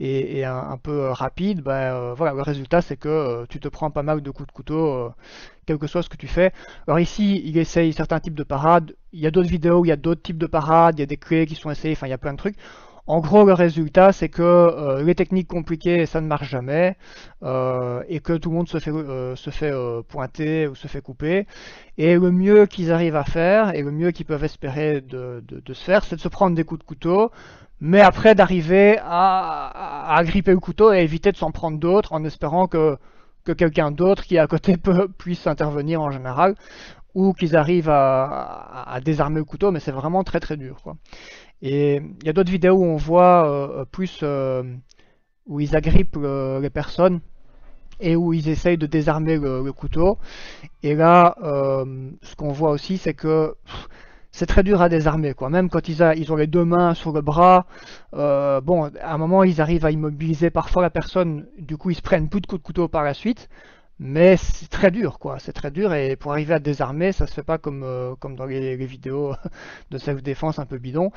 [0.00, 4.22] et, un, peu rapide, bah, voilà, le résultat c'est que tu te prends pas mal
[4.22, 5.12] de coups de couteau,
[5.66, 6.52] quel que soit ce que tu fais.
[6.86, 8.96] Alors ici, il essaye certains types de parades.
[9.12, 11.06] Il y a d'autres vidéos il y a d'autres types de parades, il y a
[11.06, 12.56] des clés qui sont essayées, enfin il y a plein de trucs.
[13.06, 16.96] En gros, le résultat, c'est que les techniques compliquées, ça ne marche jamais,
[17.42, 18.92] et que tout le monde se fait,
[19.36, 19.72] se fait
[20.08, 21.46] pointer ou se fait couper.
[21.98, 25.84] Et le mieux qu'ils arrivent à faire, et le mieux qu'ils peuvent espérer de, se
[25.84, 27.32] faire, c'est de se prendre des coups de couteau,
[27.84, 32.24] mais après d'arriver à, à, gripper le couteau et éviter de s'en prendre d'autres en
[32.24, 32.96] espérant que,
[33.44, 36.54] que quelqu'un d'autre qui est à côté peut, puisse intervenir en général
[37.14, 40.80] ou qu'ils arrivent à, à, désarmer le couteau, mais c'est vraiment très très dur.
[40.82, 40.96] Quoi.
[41.62, 44.62] Et il y a d'autres vidéos où on voit euh, plus euh,
[45.46, 47.20] où ils agrippent les personnes
[48.02, 50.18] et où ils essayent de désarmer le, couteau.
[50.82, 53.54] Et là, euh, ce qu'on voit aussi, c'est que
[54.32, 55.48] c'est très dur à désarmer quoi.
[55.50, 57.66] Même quand ils, ont les deux mains sur le bras,
[58.14, 61.94] euh, bon, à un moment ils arrivent à immobiliser parfois la personne, du coup ils
[61.94, 63.48] se prennent plus de coups de couteau par la suite.
[64.04, 65.38] Mais c'est très dur, quoi.
[65.38, 68.34] C'est très dur et pour arriver à désarmer, ça se fait pas comme, euh, comme
[68.34, 69.32] dans les, vidéos
[69.92, 71.12] de self-défense un peu bidon.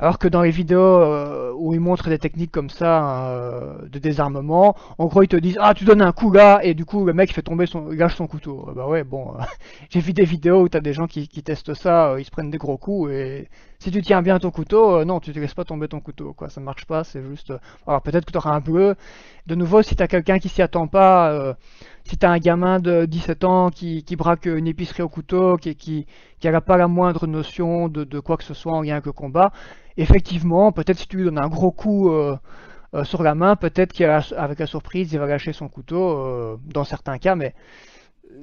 [0.00, 4.00] Alors que dans les vidéos euh, où ils montrent des techniques comme ça euh, de
[4.00, 7.04] désarmement, en gros ils te disent ah tu donnes un coup là et du coup
[7.04, 8.68] le mec fait tomber son, lâche son couteau.
[8.74, 9.34] bah ouais bon,
[9.90, 12.50] j'ai vu des vidéos où t'as des gens qui, qui testent ça, ils se prennent
[12.50, 15.64] des gros coups et si tu tiens bien ton couteau, non tu te laisses pas
[15.64, 16.48] tomber ton couteau, quoi.
[16.48, 17.52] Ça marche pas, c'est juste.
[17.86, 18.96] Alors peut-être que tu auras un bleu.
[19.46, 21.54] De nouveau, si t'as quelqu'un qui s'y attend pas
[22.04, 26.06] si t'as un gamin de 17 ans qui, braque une épicerie au couteau, qui,
[26.42, 29.52] n'a pas la moindre notion de, quoi que ce soit en lien le combat,
[29.96, 32.36] effectivement, peut-être si tu lui donnes un gros coup euh,
[32.94, 36.84] euh, sur la main, peut-être qu'avec la surprise, il va lâcher son couteau, euh, dans
[36.84, 37.54] certains cas, mais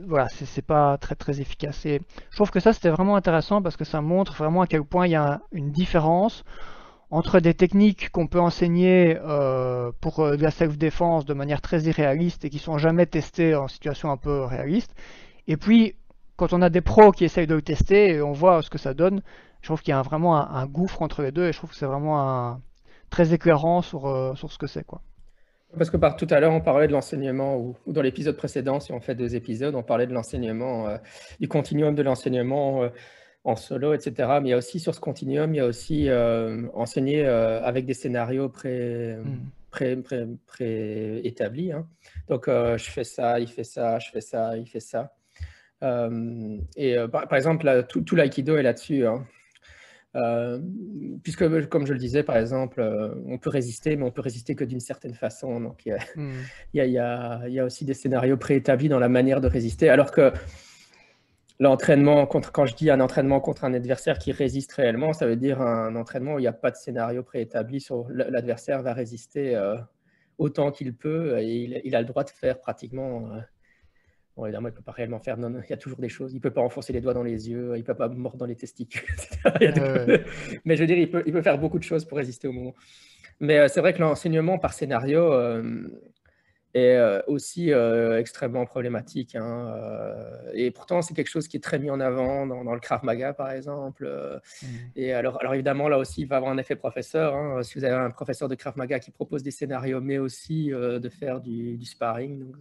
[0.08, 1.86] voilà, c'est pas très très efficace.
[1.86, 4.84] Et je trouve que ça c'était vraiment intéressant parce que ça montre vraiment à quel
[4.84, 6.43] point il y a une différence
[7.12, 11.82] entre des techniques qu'on peut enseigner euh, pour euh, de la self-défense de manière très
[11.84, 14.95] irréaliste et qui sont jamais testées en situation un peu réaliste,
[15.47, 15.95] et puis
[16.38, 18.78] quand on a des pros qui essayent de le tester et on voit ce que
[18.78, 19.21] ça donne,
[19.62, 21.76] je trouve qu'il y a vraiment un, gouffre entre les deux et je trouve que
[21.76, 22.60] c'est vraiment
[23.12, 24.84] très éclairant sur, euh, sur ce que c'est.
[24.84, 25.02] quoi.
[25.78, 29.00] Parce que tout à l'heure, on parlait de l'enseignement, ou, dans l'épisode précédent, si on
[29.00, 30.97] fait deux épisodes, on parlait de l'enseignement,
[31.39, 32.89] du continuum de l'enseignement
[33.43, 34.30] en solo, etc.
[34.41, 37.62] Mais il y a aussi sur ce continuum, il y a aussi euh, enseigner euh,
[37.63, 39.49] avec des scénarios pré, hmm.
[39.71, 41.71] pré, pré, pré établis.
[41.71, 41.88] Hein.
[42.27, 45.13] Donc, euh, je fais ça, il fait ça, je fais ça, il fait ça.
[46.75, 49.06] et par, exemple, tout, tout l'aïkido est là-dessus.
[49.08, 49.25] Hein.
[51.23, 52.80] puisque, comme je le disais, par exemple,
[53.25, 55.60] on peut résister, mais on peut résister que d'une certaine façon.
[55.60, 56.34] Donc, il y, a, hmm.
[56.73, 59.89] il, y a, il y a aussi des scénarios préétablis dans la manière de résister.
[59.89, 60.32] Alors que
[61.62, 65.36] l'entraînement contre, quand je dis un entraînement contre un adversaire qui résiste réellement, ça veut
[65.36, 69.56] dire un entraînement où il n'y a pas de scénario préétabli sur l'adversaire va résister
[69.56, 69.78] euh,
[70.39, 73.32] autant qu'il peut et il, a le droit de faire pratiquement.
[73.32, 73.39] Euh,
[74.36, 75.38] bon, évidemment, il ne peut pas réellement faire.
[75.38, 76.34] Non, il y a toujours des choses.
[76.34, 78.39] Il ne peut pas enfoncer les doigts dans les yeux, il ne peut pas mordre
[78.39, 79.08] dans les testicules.
[80.65, 82.54] Mais je veux dire, il peut, il peut, faire beaucoup de choses pour résister au
[82.54, 82.74] moment.
[83.39, 85.32] Mais euh, c'est vrai que l'enseignement par scénario,
[86.73, 89.36] est euh, aussi euh, extrêmement problématique.
[89.36, 92.79] Hein, euh, et pourtant, c'est quelque chose qui est très mis en avant dans, le
[92.79, 94.10] Krav Maga, par exemple.
[94.62, 94.67] Mmh.
[94.95, 97.36] Et alors, alors, évidemment, là aussi, il va avoir un effet professeur.
[97.36, 97.63] Hein.
[97.63, 101.10] si vous avez un professeur de Krav Maga qui propose des scénarios, mais aussi de
[101.10, 102.55] faire du, sparring, donc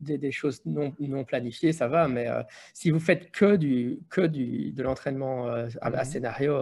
[0.00, 2.08] des, choses non, non, planifiées, ça va.
[2.08, 2.28] Mais
[2.72, 6.04] si vous faites que, du, que du, de l'entraînement à, mmh.
[6.04, 6.56] scénario,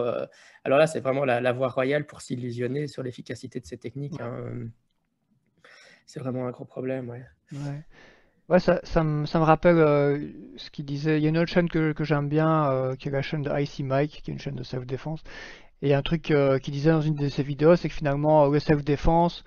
[0.63, 4.19] alors là, c'est vraiment la, voie royale pour s'illusionner sur l'efficacité de ces techniques.
[4.19, 4.69] Hein
[6.05, 7.09] c'est vraiment un gros problème.
[7.09, 7.23] Ouais,
[8.49, 8.59] ouais.
[8.59, 10.19] ça, ça, me, ça, me, rappelle euh,
[10.57, 11.17] ce qu'il disait.
[11.17, 13.41] Il y a une autre chaîne que, que j'aime bien, euh, qui est la chaîne
[13.41, 15.23] de Icy Mike, qui est une chaîne de self-défense.
[15.81, 18.59] Et un truc euh, qu'il disait dans une de ses vidéos, c'est que finalement, le
[18.59, 19.43] self-défense,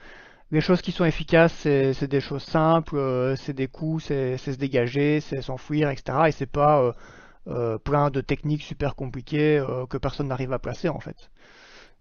[0.50, 5.20] les choses qui sont efficaces, c'est des choses simples, c'est des coups, c'est se dégager,
[5.20, 6.18] c'est s'enfuir, etc.
[6.28, 6.94] Et c'est pas
[7.84, 11.30] plein de techniques super compliquées que personne n'arrive à placer en fait.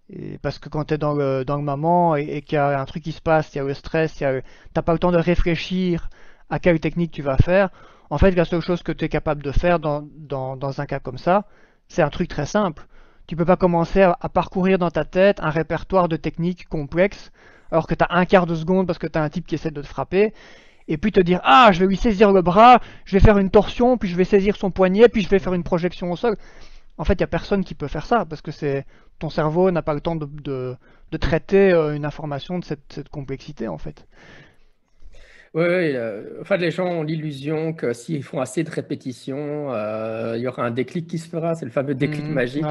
[0.09, 2.79] Et parce que quand tu es dans le, dans le moment et, qu'il y a
[2.79, 5.11] un truc qui se passe, il y a le stress, tu n'as pas le temps
[5.11, 6.09] de réfléchir
[6.49, 7.69] à quelle technique tu vas faire,
[8.09, 10.85] en fait, la seule chose que tu es capable de faire dans, dans, dans un
[10.85, 11.45] cas comme ça,
[11.87, 12.85] c'est un truc très simple.
[13.27, 17.31] Tu peux pas commencer à, parcourir dans ta tête un répertoire de techniques complexes
[17.71, 19.55] alors que tu as un quart de seconde parce que tu as un type qui
[19.55, 20.33] essaie de te frapper
[20.87, 23.49] et puis te dire ah je vais lui saisir le bras, je vais faire une
[23.49, 26.37] torsion, puis je vais saisir son poignet, puis je vais faire une projection au sol.
[26.97, 28.85] En fait, il n'y a personne qui peut faire ça parce que c'est
[29.19, 33.09] ton cerveau n'a pas le temps de, de, traiter euh, une information de cette, cette,
[33.09, 34.05] complexité en fait.
[35.53, 40.33] Oui, euh, en fait, les gens ont l'illusion que s'ils font assez de répétitions, euh,
[40.35, 41.55] il y aura un déclic qui se fera.
[41.55, 42.65] C'est le fameux déclic mmh, magique.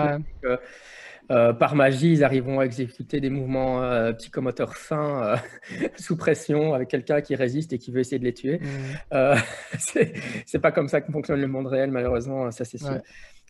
[1.28, 5.36] par magie, ils arriveront à exécuter des mouvements psychomoteurs fins
[5.96, 8.60] sous pression avec quelqu'un qui résiste et qui veut essayer de les tuer.
[8.60, 9.34] Mmh.
[10.44, 13.00] c'est pas comme ça que fonctionne le monde réel, malheureusement, ça c'est sûr.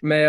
[0.01, 0.25] Mais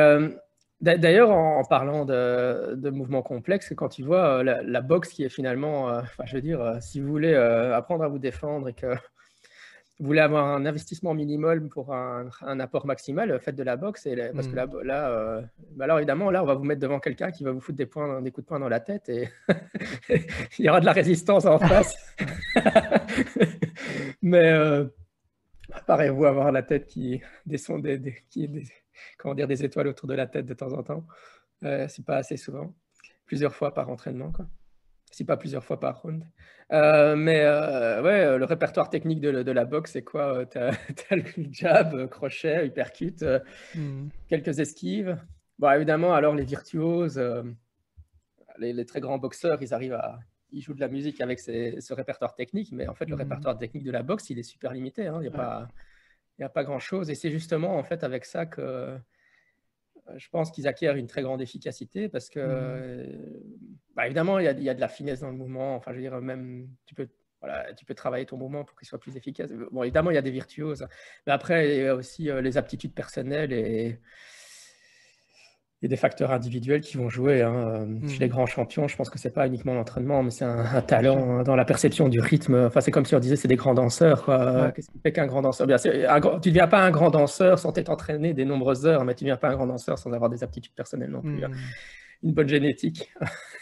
[0.85, 5.87] D'ailleurs, en, parlant de, de, mouvements complexes, quand tu vois la, boxe qui est finalement,
[5.87, 8.85] enfin, je veux dire, si vous voulez apprendre à vous défendre et que
[9.99, 14.05] vous voulez avoir un investissement minimum pour un, apport maximal, faites de la boxe.
[14.05, 14.55] Et parce que hmm.
[14.55, 17.51] là, là euh, bah alors évidemment, là, on va vous mettre devant quelqu'un qui va
[17.51, 19.29] vous foutre des, points, des coups de poing dans la tête et
[20.59, 21.95] il y aura de la résistance en face.
[24.21, 24.85] Mais euh,
[25.87, 28.63] parez-vous avoir la tête qui descend des, qui, des,
[29.17, 31.05] comment dire, des étoiles autour de la tête de temps en temps.
[31.63, 32.73] Euh, C'est pas assez souvent,
[33.25, 34.31] plusieurs fois par entraînement.
[34.31, 34.47] Quoi
[35.15, 36.25] si pas plusieurs fois par round.
[36.73, 40.71] Euh, mais euh, ouais, euh, le répertoire technique de, la boxe, c'est quoi Tu as,
[41.11, 43.23] le jab, crochet, uppercut,
[43.75, 44.09] hmm.
[44.27, 45.17] quelques esquives.
[45.57, 47.21] Bon, évidemment, alors les virtuoses,
[48.57, 50.19] les, très grands boxeurs, ils arrivent à.
[50.51, 53.19] Ils jouent de la musique avec ce répertoire technique, mais en fait, le hmm.
[53.19, 55.07] répertoire technique de la boxe, il est super limité.
[55.07, 55.17] Hein.
[55.17, 55.69] Il n'y a, pas,
[56.43, 57.09] a pas grand-chose.
[57.09, 58.97] Et c'est justement en fait avec ça que
[60.17, 63.41] je pense qu'ils acquièrent une très grande efficacité parce que, mmh.
[63.95, 65.75] bah, évidemment, il y, a, de la finesse dans le mouvement.
[65.75, 67.07] Enfin, je veux dire, même, tu peux,
[67.41, 69.51] voilà, tu peux travailler ton mouvement pour qu'il soit plus efficace.
[69.71, 70.85] Bon, évidemment, il y a des virtuoses,
[71.25, 73.99] mais après, il y a aussi euh, les aptitudes personnelles et,
[75.85, 77.41] y a des facteurs individuels qui vont jouer.
[77.41, 77.87] Hein.
[78.07, 78.29] Chez les mmh.
[78.29, 81.55] grands champions, je pense que c'est pas uniquement l'entraînement, mais c'est un, talent hein, dans
[81.55, 82.65] la perception du rythme.
[82.67, 84.25] Enfin, c'est comme si on disait c'est des grands danseurs.
[84.75, 87.71] Qu'est-ce qui fait qu'un grand danseur Bien, Tu ne deviens pas un grand danseur sans
[87.71, 90.29] t'être entraîné des nombreuses heures, mais tu ne deviens pas un grand danseur sans avoir
[90.29, 91.43] des aptitudes personnelles non plus.
[91.43, 91.49] Hein.
[91.49, 91.55] Mmh.
[92.23, 93.13] Une bonne génétique.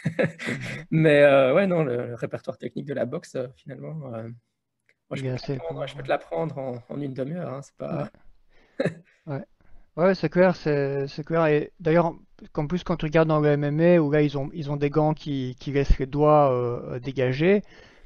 [0.90, 4.28] mais euh, ouais, non, le, répertoire technique de la boxe, euh, finalement, euh,
[5.10, 5.16] moi,
[5.86, 7.62] je, peux te l'apprendre en, en, une demi-heure.
[7.62, 8.10] c'est pas.
[8.78, 8.86] ouais.
[9.26, 9.42] Ouais,
[10.14, 11.46] c'est clair, c'est clair.
[11.46, 12.14] Et d'ailleurs,
[12.54, 14.90] en plus, quand tu regardes dans le MMA, où là, ils ont, ils ont des
[14.90, 17.62] gants qui, qui laissent les doigts euh, dégagés.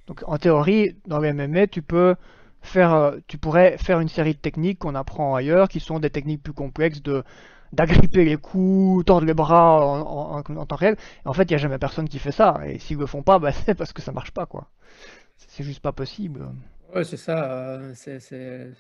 [0.06, 2.14] Donc, en théorie, dans le MMA, tu peux
[2.60, 6.10] faire, euh, tu pourrais faire une série de techniques qu'on apprend ailleurs, qui sont des
[6.10, 7.24] techniques plus complexes de
[7.70, 10.96] d'agripper les coups, tordre les bras en, en, temps réel.
[11.26, 12.60] Et en fait, il n'y a jamais personne qui fait ça.
[12.66, 14.68] Et s'ils le font pas, bah, c'est parce que ça marche pas, quoi.
[15.36, 16.48] C'est juste pas possible.
[16.94, 17.52] Ouais, c'est ça.
[17.52, 18.72] Euh, c'est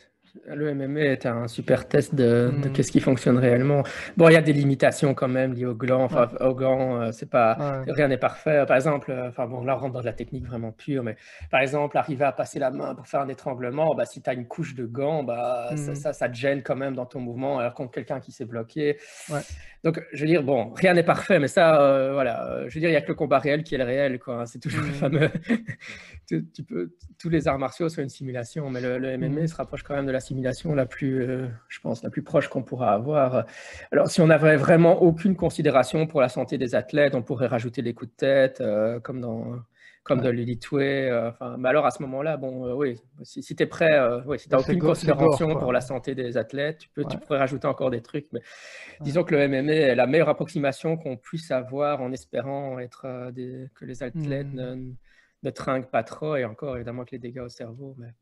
[0.46, 2.72] le MMA est un super test de, de hmm.
[2.72, 3.82] qu'est-ce qui fonctionne réellement.
[4.16, 6.04] Bon, il y a des limitations quand même liées au gland.
[6.04, 8.64] Enfin, au gland, euh, c'est pas rien n'est parfait.
[8.66, 11.16] Par exemple, euh, enfin bon, là on rentre dans de la technique vraiment pure, mais
[11.50, 14.34] par exemple, arriver à passer la main pour faire un étranglement, bah, si tu as
[14.34, 15.94] une couche de gants, bah, ça, hmm.
[15.94, 18.98] ça, ça, te gêne quand même dans ton mouvement, alors contre quelqu'un qui s'est bloqué.
[19.30, 19.40] Ouais.
[19.84, 22.88] Donc, je veux dire, bon, rien n'est parfait, mais ça, euh, voilà, je veux dire,
[22.88, 24.44] il n'y a que le combat réel qui est le réel, quoi.
[24.46, 24.92] C'est toujours le mmh.
[24.92, 25.30] fameux.
[26.28, 29.46] Tu, peux, tous les arts martiaux sont une simulation, mais le, MMA mmh.
[29.48, 32.48] se rapproche quand même de la simulation la plus, euh, je pense, la plus proche
[32.48, 33.46] qu'on pourra avoir.
[33.90, 37.82] Alors, si on n'avait vraiment aucune considération pour la santé des athlètes, on pourrait rajouter
[37.82, 39.56] les coups de tête, euh, comme dans
[40.04, 41.10] comme l'Elite Way.
[41.10, 44.48] Euh, mais alors à ce moment-là, bon, euh, oui, si, tu es prêt, oui, si
[44.48, 47.90] tu n'as aucune considération pour la santé des athlètes, tu, peux, tu pourrais rajouter encore
[47.90, 48.26] des trucs.
[48.32, 48.40] Mais
[49.00, 53.68] disons que le MMA est la meilleure approximation qu'on puisse avoir en espérant être des,
[53.74, 54.94] que les athlètes ne,
[55.50, 57.94] trinquent pas trop et encore évidemment que les dégâts au cerveau.
[57.98, 58.14] Mais,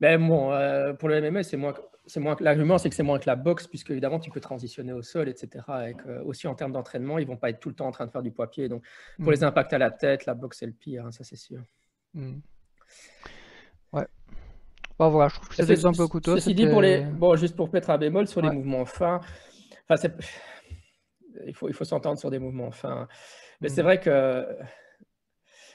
[0.00, 0.50] mais bon,
[0.98, 1.74] pour le MMA, c'est moins
[2.10, 4.92] c'est moins l'argument, c'est que c'est moins que la boxe, puisque évidemment tu peux transitionner
[4.92, 5.64] au sol, etc.
[5.88, 8.06] Et que, aussi en termes d'entraînement, ils vont pas être tout le temps en train
[8.06, 8.68] de faire du poids-pied.
[8.68, 8.82] Donc
[9.22, 9.44] pour les mm.
[9.44, 11.62] impacts à la tête, la boxe c'est le pire, hein, ça c'est sûr.
[12.14, 12.40] Mm.
[13.92, 14.06] Ouais.
[14.98, 16.36] Bon, voilà, je trouve que c'est un peu couteau.
[16.36, 17.02] Ceci dit, pour les...
[17.02, 19.20] bon, juste pour mettre un bémol sur les mouvements fins,
[19.88, 20.08] enfin,
[21.46, 23.08] il faut, il faut s'entendre sur des mouvements fins.
[23.60, 23.84] Mais c'est mm.
[23.84, 24.46] vrai que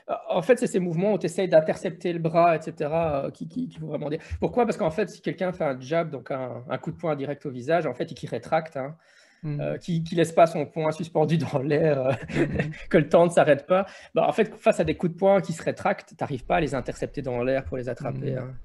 [0.08, 3.68] en fait, c'est ces mouvements où tu essayes d'intercepter le bras, etc., euh, qui, qui,
[3.68, 4.20] qui, vraiment dire.
[4.40, 4.66] Pourquoi?
[4.66, 7.52] Parce qu'en fait, si quelqu'un fait un jab, donc un, coup de poing direct au
[7.52, 8.96] visage, en fait, il qui rétracte, hein,
[9.42, 9.60] mmh.
[9.60, 12.72] euh, qui ne laisse pas son poing suspendu dans l'air, euh, mmh.
[12.90, 15.42] que le temps ne s'arrête pas, bah, en fait, face à des coups de poing
[15.42, 18.36] qui se rétractent, tu n'arrives pas à les intercepter dans l'air pour les attraper.
[18.36, 18.56] Mmh.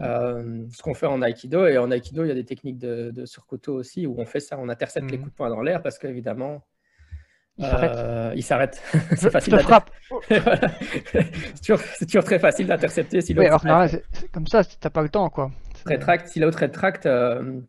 [0.00, 0.66] Hein.
[0.70, 3.24] ce qu'on fait en aikido, et en aikido, il y a des techniques de, de
[3.72, 6.62] aussi, où on fait ça, on intercepte les coups de poing dans l'air, parce qu'évidemment,
[7.58, 8.82] il s'arrête.
[8.94, 9.56] Euh, c'est facile.
[9.56, 9.90] Je frappe.
[11.60, 13.60] c'est toujours, très facile d'intercepter si l'autre.
[14.12, 15.50] c'est comme ça, t'as pas le temps, quoi.
[15.86, 17.60] Rétracte, si l'autre rétracte, euh,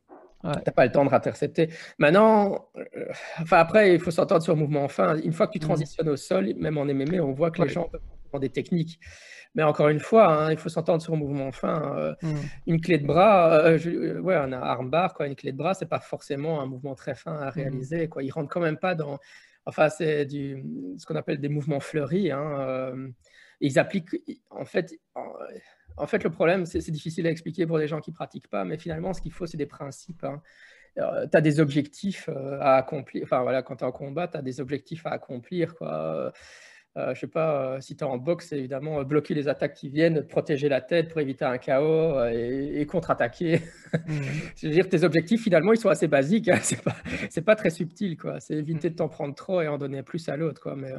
[0.44, 1.70] t'as pas le temps de intercepter.
[1.98, 3.06] Maintenant, euh,
[3.42, 5.18] enfin après, il faut s'entendre sur le mouvement fin.
[5.18, 5.68] Une fois que tu mm.
[5.68, 7.90] transitionnes au sol, même en MMA, on voit que les gens
[8.34, 9.00] ont des techniques.
[9.56, 12.16] Mais encore une fois, hein, il faut s'entendre sur le mouvement fin.
[12.22, 12.28] Mm.
[12.68, 16.62] Une clé de bras, ouais, un armbar, quoi, une clé de bras, c'est pas forcément
[16.62, 17.54] un mouvement très fin à mm.
[17.54, 18.08] réaliser.
[18.10, 18.24] Quoi.
[18.24, 19.18] Il rentre quand même pas dans
[19.70, 20.64] Enfin, c'est du,
[20.98, 22.32] ce qu'on appelle des mouvements fleuris.
[22.32, 23.10] Hein, euh,
[23.62, 24.16] ils appliquent,
[24.50, 25.00] en fait,
[25.96, 28.78] en, fait, le problème, c'est difficile à expliquer pour les gens qui pratiquent pas, mais
[28.78, 30.24] finalement, ce qu'il faut, c'est des principes.
[30.24, 30.42] Hein.
[30.98, 33.24] Euh, tu as des objectifs euh, à accomplir.
[33.24, 35.76] Enfin, voilà, quand tu es en combat, tu as des objectifs à accomplir.
[35.76, 36.34] Quoi.
[36.98, 40.24] Euh, je sais pas, si tu es en boxe, évidemment, bloquer les attaques qui viennent,
[40.28, 43.62] protéger la tête pour éviter un chaos et, contre-attaquer.
[44.08, 44.24] Mhm.
[44.56, 46.50] je veux dire, tes objectifs, finalement, ils sont assez basiques.
[46.50, 46.60] Hein.
[46.62, 46.96] C'est pas,
[47.46, 48.40] pas très subtil, quoi.
[48.40, 50.74] C'est éviter de t'en prendre trop et en donner plus à l'autre.
[50.76, 50.92] Mais,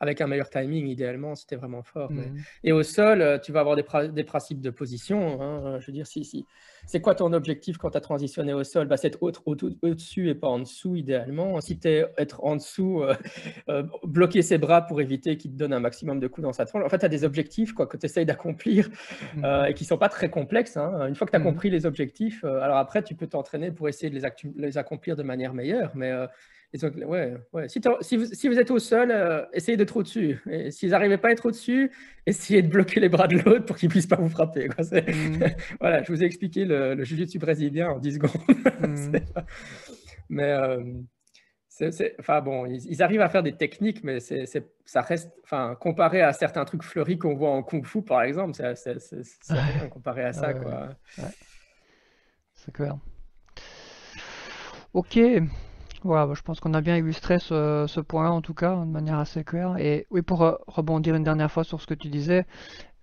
[0.00, 2.12] avec un meilleur timing, idéalement, c'était vraiment fort.
[2.12, 2.36] Mmh.
[2.64, 5.42] Et au sol, euh, tu vas avoir des, des principes de position.
[5.42, 6.46] Hein, je veux dire, si, si.
[6.86, 8.86] C'est quoi ton objectif quand tu as transitionné au sol?
[8.86, 11.60] Bah, C'est être au-dessus et pas en dessous, idéalement.
[11.60, 13.14] Si tu es être en dessous, euh,
[13.68, 16.64] euh, bloquer ses bras pour éviter qu'il te donne un maximum de coups dans sa
[16.66, 16.84] tronche.
[16.84, 18.88] En fait, tu as des objectifs quoi, que tu essayes d'accomplir
[19.36, 19.44] mmh.
[19.68, 20.76] et qui ne sont pas très complexes.
[20.76, 21.06] Hein.
[21.06, 21.44] Une fois que tu as mmh.
[21.44, 25.22] compris les objectifs, alors après, tu peux t'entraîner pour essayer de les, les, accomplir de
[25.22, 25.92] manière meilleure.
[25.94, 26.12] Mais
[26.74, 27.68] ouais, ouais.
[27.68, 30.38] Si, si, vous, si, vous, êtes au sol, euh, essayez d'être au-dessus.
[30.50, 31.90] Et s'ils n'arrivaient pas à être au-dessus,
[32.26, 34.68] essayez de bloquer les bras de l'autre pour qu'ils ne puissent pas vous frapper.
[34.68, 34.84] Quoi.
[34.84, 35.44] Mm.
[35.80, 38.42] voilà, je vous ai expliqué le, le jiu-jitsu brésilien en 10 secondes.
[38.78, 39.16] Mm.
[40.28, 40.84] Mais euh,
[42.20, 44.44] enfin, bon, ils, arrivent à faire des techniques, mais c'est,
[44.84, 48.92] ça reste, enfin, comparé à certains trucs fleuris qu'on voit en kung-fu, par exemple, c'est,
[49.48, 50.54] rien comparé à ça.
[50.54, 50.90] quoi.
[52.54, 52.98] C'est clair.
[54.94, 55.18] Ok,
[56.04, 58.90] voilà, bah, je pense qu'on a bien illustré ce, ce point en tout cas, de
[58.90, 59.76] manière assez claire.
[59.78, 62.46] Et oui, pour euh, rebondir une dernière fois sur ce que tu disais,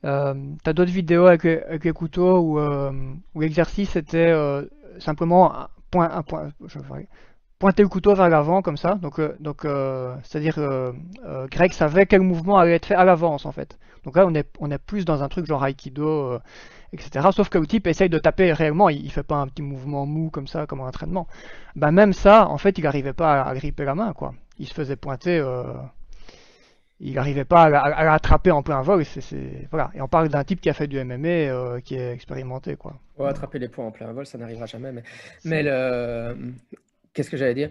[0.05, 1.43] euh, tu as d'autres vidéos avec,
[1.83, 2.91] les couteaux où, euh,
[3.35, 4.63] l'exercice était euh,
[4.99, 8.95] simplement pointer le couteau vers l'avant comme ça.
[8.95, 9.19] Donc,
[10.23, 10.59] c'est-à-dire
[11.51, 13.77] Greg savait quel mouvement allait être fait à l'avance en fait.
[14.03, 14.27] Donc là,
[14.59, 16.39] on est, plus dans un truc genre Aikido
[16.95, 17.27] etc.
[17.31, 20.29] Sauf que le type essaye de taper réellement, il, fait pas un petit mouvement mou
[20.29, 21.27] comme ça, comme un entraînement.
[21.75, 24.33] Ben même ça, en fait, il n'arrivait pas à, gripper la main, quoi.
[24.57, 25.73] Il se faisait pointer, euh,
[26.99, 29.03] il n'arrivait pas à, l'attraper en plein vol.
[29.69, 29.91] voilà.
[29.93, 32.99] Et on parle d'un type qui a fait du MMA, euh, qui est expérimenté, quoi.
[33.19, 34.91] attraper les points en plein vol, ça n'arrivera jamais.
[34.91, 35.03] Mais,
[35.43, 36.35] mais le...
[37.13, 37.69] Qu'est-ce que j'allais dire?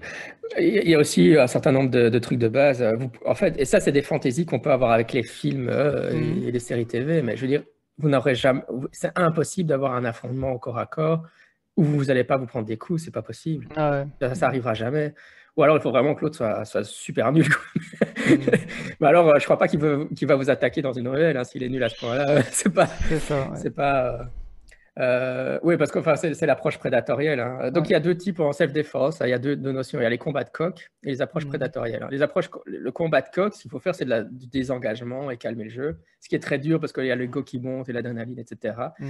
[0.58, 2.82] Il y a aussi un certain nombre de, trucs de base.
[3.26, 6.16] en fait, et ça, c'est des fantaisies qu'on peut avoir avec les films euh, et,
[6.16, 6.50] mmh.
[6.50, 7.20] les séries TV.
[7.20, 7.62] Mais je veux dire,
[7.98, 11.24] vous n'aurez jamais, c'est impossible d'avoir un affrontement au corps à corps
[11.76, 13.68] où vous n'allez pas vous prendre des coups, c'est pas possible.
[13.76, 15.14] Ah ça, ça, arrivera jamais.
[15.56, 17.46] Ou alors il faut vraiment que l'autre soit, soit, super nul.
[19.00, 21.62] Mais alors, euh, je crois pas qu'il va vous attaquer dans une ruelle hein, s'il
[21.62, 22.42] est nul à ce point-là.
[22.50, 22.88] c'est pas,
[23.56, 24.26] c'est pas.
[24.98, 27.40] Euh, oui, parce que enfin, c'est l'approche prédatorielle.
[27.40, 27.70] Hein.
[27.70, 29.18] Donc, il y a deux types en self-défense.
[29.22, 29.98] Il y a deux, notions.
[29.98, 31.48] Il y a les combats de coq et les approches mmh.
[31.48, 32.02] prédatorielles.
[32.04, 32.08] Hein.
[32.10, 35.64] Les approches, le combat de coq, ce qu'il faut faire, c'est du désengagement et calmer
[35.64, 35.98] le jeu.
[36.20, 38.38] Ce qui est très dur parce qu'il y a le go qui monte et l'adrénaline,
[38.38, 38.76] etc.
[38.98, 39.06] Mmh.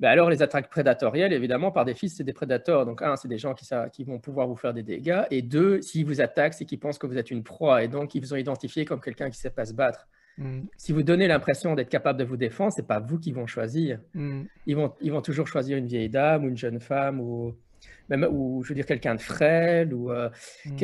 [0.00, 2.84] Ben alors, les attaques prédatorielles, évidemment, par défi, c'est des prédateurs.
[2.84, 5.22] Donc, un, c'est des gens qui, qui, vont pouvoir vous faire des dégâts.
[5.30, 7.84] Et deux, s'ils vous attaquent, c'est qu'ils pensent que vous êtes une proie.
[7.84, 10.08] Et donc, ils vous ont identifié comme quelqu'un qui ne sait pas se battre.
[10.38, 10.62] Mm.
[10.76, 14.00] Si vous donnez l'impression d'être capable de vous défendre, c'est pas vous qui vont choisir.
[14.14, 14.42] Mm.
[14.66, 17.54] Ils, vont, ils vont toujours choisir une vieille dame ou une jeune femme ou
[18.08, 20.28] même ou je veux dire quelqu'un de frêle ou euh,
[20.66, 20.76] mm.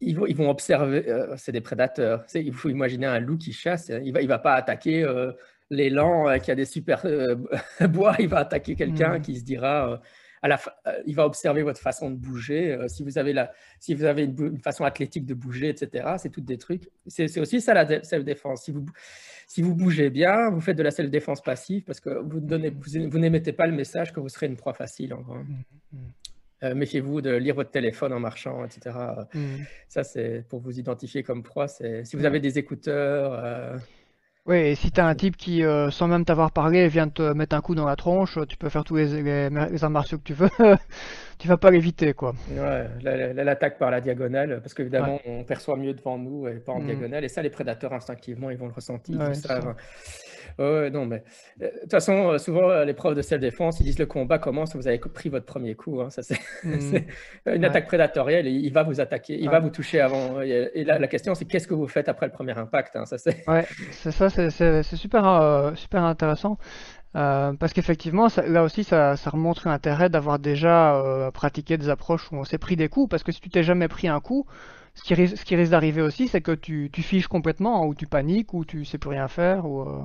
[0.00, 1.08] ils, vont, ils vont observer.
[1.08, 2.24] Euh, c'est des prédateurs.
[2.34, 3.90] Il faut imaginer un loup qui chasse.
[4.04, 5.32] Il va, il va pas attaquer euh,
[5.70, 7.04] l'élan qui a des super
[7.88, 8.16] bois.
[8.18, 10.00] Il va attaquer quelqu'un qui se dira
[10.48, 12.72] euh, il va observer votre façon de bouger.
[12.72, 16.30] Euh, si vous avez, la, si vous avez une, façon athlétique de bouger, etc., c'est
[16.30, 16.90] toutes des trucs.
[17.06, 18.64] C'est aussi ça la self-défense.
[18.64, 18.84] Si vous,
[19.46, 23.18] si vous bougez bien, vous faites de la self-défense passive parce que vous, donnez, vous,
[23.18, 25.34] n'émettez pas le message que vous serez une proie facile, en gros.
[25.34, 25.98] Mmh, mmh.
[26.64, 28.96] Euh, méfiez-vous de lire votre téléphone en marchant, etc.
[29.34, 29.40] Mmh.
[29.88, 31.68] Ça, c'est pour vous identifier comme proie.
[31.68, 33.78] Si vous avez des écouteurs,
[34.46, 37.56] oui, et si t'as un type qui, euh, sans même t'avoir parlé, vient te mettre
[37.56, 40.34] un coup dans la tronche, tu peux faire tous les, les, arts martiaux que tu
[40.34, 40.48] veux,
[41.38, 42.32] tu vas pas l'éviter, quoi.
[42.52, 46.80] Ouais, l'attaque par la diagonale, parce qu'évidemment, on perçoit mieux devant nous et pas en
[46.80, 46.86] mmh.
[46.86, 49.74] diagonale, et ça, les prédateurs, instinctivement, ils vont le ressentir, ils savent.
[50.58, 51.22] Ouais, non, mais
[51.62, 54.38] euh, de toute façon, euh, souvent, euh, les profs de self-défense, ils disent le combat
[54.38, 56.00] commence vous avez pris votre premier coup.
[56.00, 56.98] Hein, ça, c'est mmh.
[57.46, 58.46] une attaque prédatorielle.
[58.46, 60.40] il va vous attaquer, il va vous toucher avant.
[60.40, 63.18] Et là, la question, c'est qu'est-ce que vous faites après le premier impact hein, ça,
[63.18, 63.48] c'est...
[63.48, 66.58] Ouais, ça, c'est, super, super intéressant.
[67.12, 72.44] parce qu'effectivement, là aussi, ça, ça remonte l'intérêt d'avoir déjà pratiqué des approches où on
[72.44, 73.08] s'est pris des coups.
[73.08, 74.46] Parce que si tu t'es jamais pris un coup,
[74.96, 77.94] ce qui, risque, ce qui risque d'arriver aussi, c'est que tu, tu fiches complètement, ou
[77.94, 79.66] tu paniques, ou tu sais plus rien faire.
[79.66, 80.02] Ou, euh,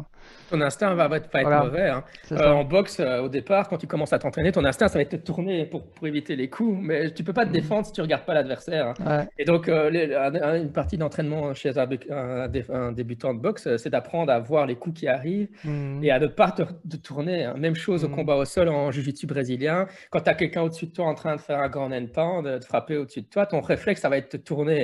[0.49, 1.89] Ton instinct va pas être mauvais.
[1.89, 2.03] Hein.
[2.33, 5.03] Euh, en boxe, euh, au départ, quand tu commences à t'entraîner, ton instinct, ça va
[5.03, 7.53] être de tourner pour, pour, éviter les coups, mais tu peux pas te mm.
[7.53, 8.93] défendre si tu regardes pas l'adversaire.
[9.05, 9.27] Hein.
[9.37, 14.75] Et donc, une partie d'entraînement chez un, débutant de boxe, c'est d'apprendre à voir les
[14.75, 16.03] coups qui arrivent mm.
[16.03, 16.63] et à ne pas te,
[16.97, 17.45] tourner.
[17.45, 17.53] Hein.
[17.57, 18.15] Même chose au mm.
[18.15, 19.87] combat au sol en jiu-jitsu brésilien.
[20.09, 22.45] Quand tu as quelqu'un au-dessus de toi en train de faire un grand end pound,
[22.45, 24.80] de frapper au-dessus de toi, ton réflexe, ça va être de tourner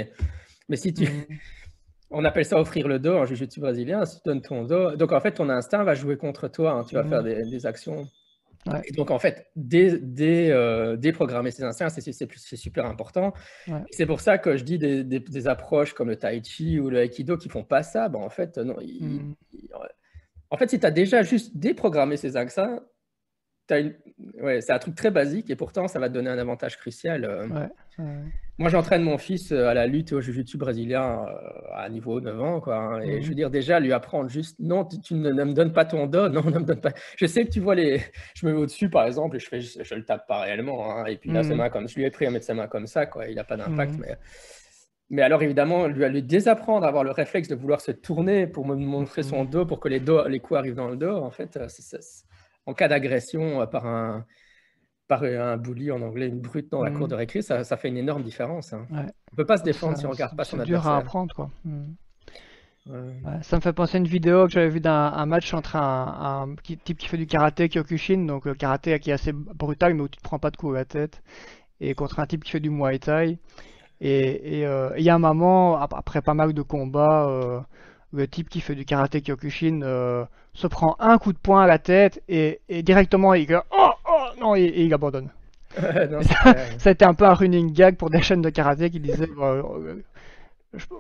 [0.70, 1.06] mais si tu.
[2.10, 4.96] On appelle ça offrir le dos en jiu-jitsu brésilien, si tu donnes ton dos.
[4.96, 6.72] Donc en fait, ton instinct va jouer contre toi.
[6.72, 6.86] Hein.
[6.88, 8.08] Tu vas faire des, actions.
[8.86, 10.00] Et donc, en fait, dé,
[10.50, 13.34] euh, déprogrammer ses instincts, c'est super important.
[13.92, 17.38] C'est pour ça que je dis des, approches comme le tai chi ou le aikido
[17.38, 18.08] qui font pas ça.
[18.08, 18.78] Ben, en fait, non.
[18.78, 19.34] Hmm.
[20.50, 22.80] en fait, si tu as déjà juste déprogrammé ces instincts,
[23.70, 27.26] ouais, c'est un truc très basique et pourtant, ça va te donner un avantage crucial.
[27.26, 27.68] Euh.
[28.60, 32.42] Moi, j'entraîne mon fils euh, à la lutte au jiu-jitsu brésilien euh, à niveau 9
[32.42, 32.60] ans.
[32.60, 33.36] Quoi, hein, et je veux mmh.
[33.36, 36.60] dire, déjà, lui apprendre juste non, tu, ne, me donnes pas ton dos, non, ne
[36.60, 36.92] me donne pas.
[37.18, 38.02] Je sais que tu vois les.
[38.34, 40.92] Je me mets au-dessus, par exemple, et je, fais, je, le tape pas réellement.
[40.92, 41.70] Hein, et puis là, mmh.
[41.70, 41.88] comme.
[41.88, 43.94] Je lui ai pris à mettre sa main comme ça, quoi, il n'a pas d'impact.
[43.94, 44.02] Mmh.
[44.02, 44.18] Mais...
[45.12, 48.48] mais alors, évidemment, lui, à lui désapprendre à avoir le réflexe de vouloir se tourner
[48.48, 51.16] pour me montrer son dos, pour que les, dos, les coups arrivent dans le dos,
[51.16, 52.00] en fait, c'est
[52.66, 54.26] en cas d'agression euh, par un,
[55.08, 57.88] par un bully en anglais, une brute dans la cour de récré, ça, ça, fait
[57.88, 58.74] une énorme différence.
[58.74, 58.86] Hein.
[58.92, 59.06] Ouais.
[59.32, 60.82] On peut pas se défendre si on regarde pas son adversaire.
[60.82, 61.50] C'est dur à apprendre, quoi.
[61.64, 63.42] Mm.
[63.42, 66.98] ça me fait penser à une vidéo que j'avais vue d'un match entre un, type
[66.98, 70.18] qui fait du karaté Kyokushin, donc le karaté qui est assez brutal mais où tu
[70.18, 71.22] te prends pas de coups à la tête,
[71.80, 73.40] et contre un type qui fait du Muay Thai.
[74.00, 77.60] Et euh, il y a un moment, après pas mal de combats, euh,
[78.14, 81.68] le type qui fait du karaté Kyokushin euh, se prend un coup de poing à
[81.68, 83.90] la tête et, directement il oh,
[84.28, 85.30] oh non et, il abandonne.
[85.78, 86.56] ça,
[86.86, 90.02] a été un peu un running gag pour des chaînes de karaté qui disaient euh,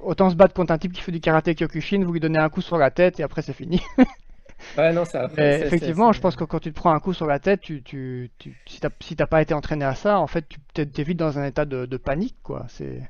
[0.04, 2.50] autant se battre contre un type qui fait du karaté Kyokushin, vous lui donnez un
[2.50, 3.82] coup sur la tête et après c'est fini.
[4.78, 7.40] ouais, non, ça, effectivement, je pense que quand tu te prends un coup sur la
[7.40, 8.56] tête, tu, tu, tu
[9.00, 11.66] si t'as pas été entraîné à ça, en fait, tu es vite dans un état
[11.66, 12.66] de, de panique, quoi.
[12.68, 13.02] C'est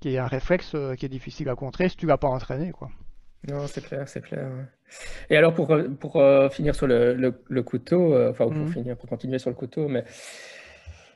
[0.00, 2.70] qui est un réflexe euh, qui est difficile à contrer si tu l'as pas entraîné,
[2.70, 2.90] quoi.
[3.46, 4.50] Non, c'est clair, c'est clair.
[5.30, 8.72] Et alors, pour, pour euh, finir sur le, le, couteau, euh, enfin, pour mmh.
[8.72, 10.04] finir, pour continuer sur le couteau, mais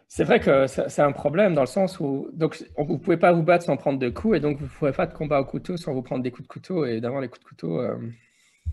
[0.08, 3.32] c'est vrai que c'est un problème dans le sens où donc, vous ne pouvez pas
[3.32, 5.44] vous battre sans prendre de coups, et donc vous ne pouvez pas de combat au
[5.44, 6.86] couteau sans vous prendre des coups de couteau.
[6.86, 7.96] Et évidemment, les coups de couteau, euh,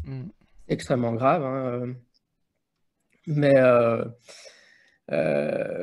[0.04, 0.28] mmh.
[0.68, 1.44] extrêmement grave.
[1.44, 1.96] Hein,
[3.26, 3.56] mais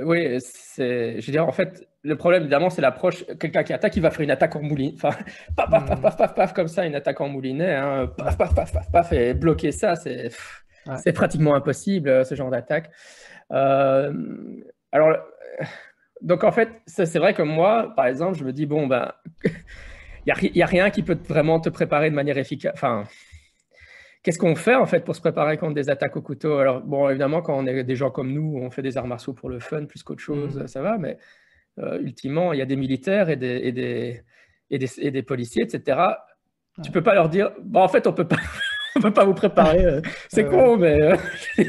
[0.04, 3.24] oui, c'est, je veux dire, en fait, le problème, évidemment, c'est l'approche.
[3.40, 4.94] Quelqu'un qui attaque, il va faire une attaque en moulinet.
[4.94, 5.10] Enfin,
[5.56, 7.74] paf, paf, paf, paf, paf, paf, comme ça, une attaque en moulinet.
[7.74, 8.10] Hein.
[8.16, 10.30] Paf, paf, paf, paf, paf, et bloquer ça, c'est
[10.98, 12.90] c'est pratiquement impossible, ce genre d'attaque.
[13.52, 14.12] Euh,
[14.92, 15.16] alors,
[16.20, 19.12] donc en fait, c'est vrai que moi, par exemple, je me dis, bon, ben,
[19.44, 22.72] il n'y a, a, rien qui peut vraiment te préparer de manière efficace.
[22.74, 23.02] Enfin,
[24.22, 26.58] qu'est-ce qu'on fait en fait pour se préparer contre des attaques au couteau?
[26.58, 29.32] Alors, bon, évidemment, quand on est des gens comme nous, on fait des arts martiaux
[29.32, 30.68] pour le fun plus qu'autre chose, mm.
[30.68, 31.18] ça va, mais
[31.78, 34.22] euh, ultimement, il y a des militaires et des, et des,
[34.70, 35.98] et des, et des policiers, etc.
[36.82, 38.36] Tu peux pas leur dire, bon, en fait, on peut pas,
[38.96, 39.84] on peut pas vous préparer.
[39.84, 41.16] Euh, c'est con, mais euh,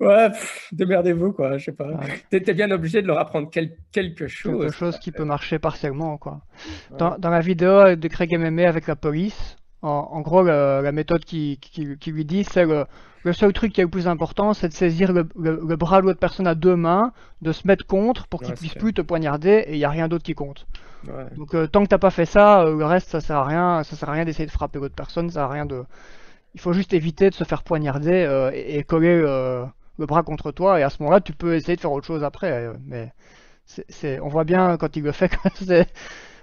[0.00, 0.28] ouais,
[0.72, 1.58] démerdez-vous, quoi.
[1.58, 1.88] Je sais pas.
[2.30, 4.60] Tu es, bien obligé de leur apprendre quelque chose.
[4.60, 6.42] Quelque chose qui peut marcher partiellement, quoi.
[6.96, 11.58] Dans, dans, la vidéo de Craig MMA avec la police, en, gros, la, méthode qui,
[11.60, 12.84] qui, lui dit, c'est le,
[13.24, 16.06] le, seul truc qui est le plus important, c'est de saisir le, le, bras de
[16.06, 19.64] l'autre personne à deux mains, de se mettre contre pour qu'il puisse plus te poignarder,
[19.66, 20.66] et il n'y a rien d'autre qui compte.
[21.36, 23.82] Donc euh, tant que t'as pas fait ça, euh, le reste ça sert à rien,
[23.84, 25.84] ça sert à rien d'essayer de frapper l'autre personne, ça sert à rien de.
[26.54, 30.80] Il faut juste éviter de se faire poignarder euh, et, coller le bras contre toi,
[30.80, 32.70] et à ce moment-là, tu peux essayer de faire autre chose après.
[32.86, 33.12] mais
[33.66, 35.88] c'est, on voit bien quand il le fait, c'est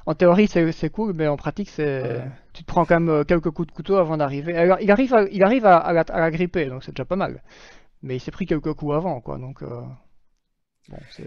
[0.07, 2.21] en théorie, c'est cool, mais en pratique, c'est
[2.53, 4.55] tu te prends quand même euh, quelques coups de couteau avant d'arriver.
[4.57, 7.43] Alors, il arrive, à, il arrive à, la, gripper, donc c'est déjà pas mal.
[8.01, 9.37] Mais il s'est pris quelques coups avant, quoi.
[9.37, 9.81] Donc, euh...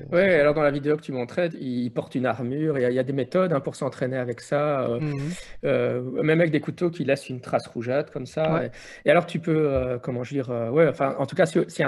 [0.09, 2.79] bon, alors dans la vidéo que tu montrais, il porte une armure.
[2.79, 4.81] Il y, a, des méthodes hein, pour s'entraîner avec ça.
[4.89, 5.31] Euh, mhm.
[5.65, 8.63] euh, même avec des couteaux qui laissent une trace rougeâtre comme ça.
[9.05, 11.85] Et, alors tu peux, comment je dire, ouais, enfin, en tout cas, si,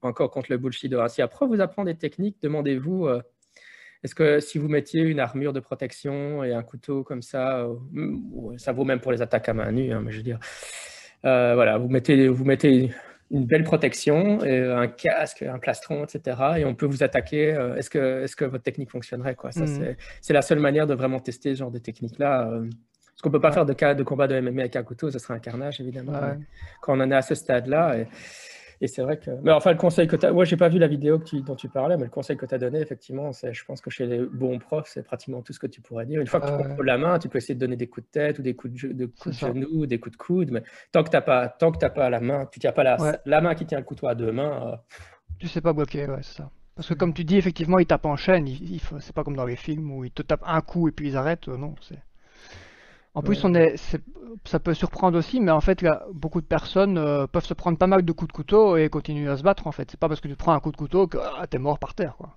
[0.00, 3.08] encore contre le bullshit, si après vous apprend des techniques, demandez-vous
[4.04, 7.74] est-ce que si vous mettiez une armure de protection et un couteau comme ça, euh,
[8.58, 10.38] ça vaut même pour les attaques à main nue, hein, mais je veux dire,
[11.24, 12.92] euh, voilà, vous mettez, vous mettez
[13.30, 16.36] une belle protection, et un casque, un plastron, etc.
[16.58, 17.54] Et on peut vous attaquer.
[17.54, 19.50] Euh, est-ce que, est que votre technique fonctionnerait quoi?
[19.52, 19.96] Ça, mmh.
[20.20, 22.50] C'est la seule manière de vraiment tester ce genre de technique-là.
[22.50, 25.10] Parce qu'on ne peut pas faire de, cas de combat de MMA avec un couteau,
[25.10, 26.12] ce serait un carnage, évidemment.
[26.82, 27.96] Quand on en est à ce stade-là.
[27.96, 28.06] Et
[28.80, 29.30] et c'est vrai que.
[29.42, 30.32] Mais enfin, le conseil que tu as.
[30.32, 32.58] Moi, j'ai pas vu la vidéo dont tu parlais, mais le conseil que tu as
[32.58, 35.66] donné, effectivement, c'est, je pense que chez les bons profs, c'est pratiquement tout ce que
[35.66, 36.20] tu pourrais dire.
[36.20, 38.10] Une fois que tu contrôles la main, tu peux essayer de donner des coups de
[38.10, 40.62] tête ou des coups de, de, coups de genoux, des coups de coude, mais
[40.92, 43.40] tant que tu n'as pas, tant que pas la main, tu tiens pas la, la
[43.40, 44.72] main qui tient le couteau à deux mains.
[44.72, 44.76] Euh,
[45.38, 46.50] tu sais pas bloquer, ouais, c'est ça.
[46.74, 48.48] Parce que comme tu dis, effectivement, ils tapent en chaîne.
[48.48, 51.08] Il, c'est pas comme dans les films où ils te tapent un coup et puis
[51.08, 51.48] ils arrêtent.
[51.48, 51.98] Non, c'est.
[53.14, 53.76] En plus, on est,
[54.44, 57.78] ça peut surprendre aussi, mais en fait, là, beaucoup de personnes euh, peuvent se prendre
[57.78, 59.66] pas mal de coups de couteau et continuer à se battre.
[59.66, 61.58] En fait, c'est pas parce que tu prends un coup de couteau que ah, t'es
[61.58, 62.36] mort par terre, quoi.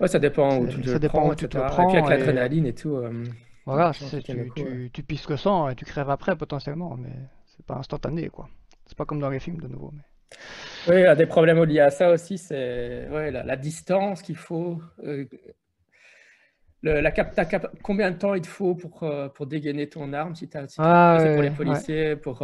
[0.00, 1.88] Ouais, ça dépend où tu te ça dépend où tu te prends.
[1.88, 2.96] Et puis avec l'adrénaline et tout.
[2.96, 3.24] Euh,
[3.66, 4.22] voilà, tu,
[4.56, 7.12] tu, tu, pisses le sang et tu crèves après potentiellement, mais
[7.44, 8.48] c'est pas instantané, quoi.
[8.86, 9.92] C'est pas comme dans les films de nouveau.
[9.94, 10.02] Mais...
[10.88, 14.80] Oui, un des problèmes liés à ça aussi, c'est ouais, la, distance qu'il faut.
[15.04, 15.26] Euh,
[16.82, 20.48] la cap, combien de temps il te faut pour, euh, pour dégainer ton arme si
[20.48, 22.42] tu as, ah, pour les policiers, pour,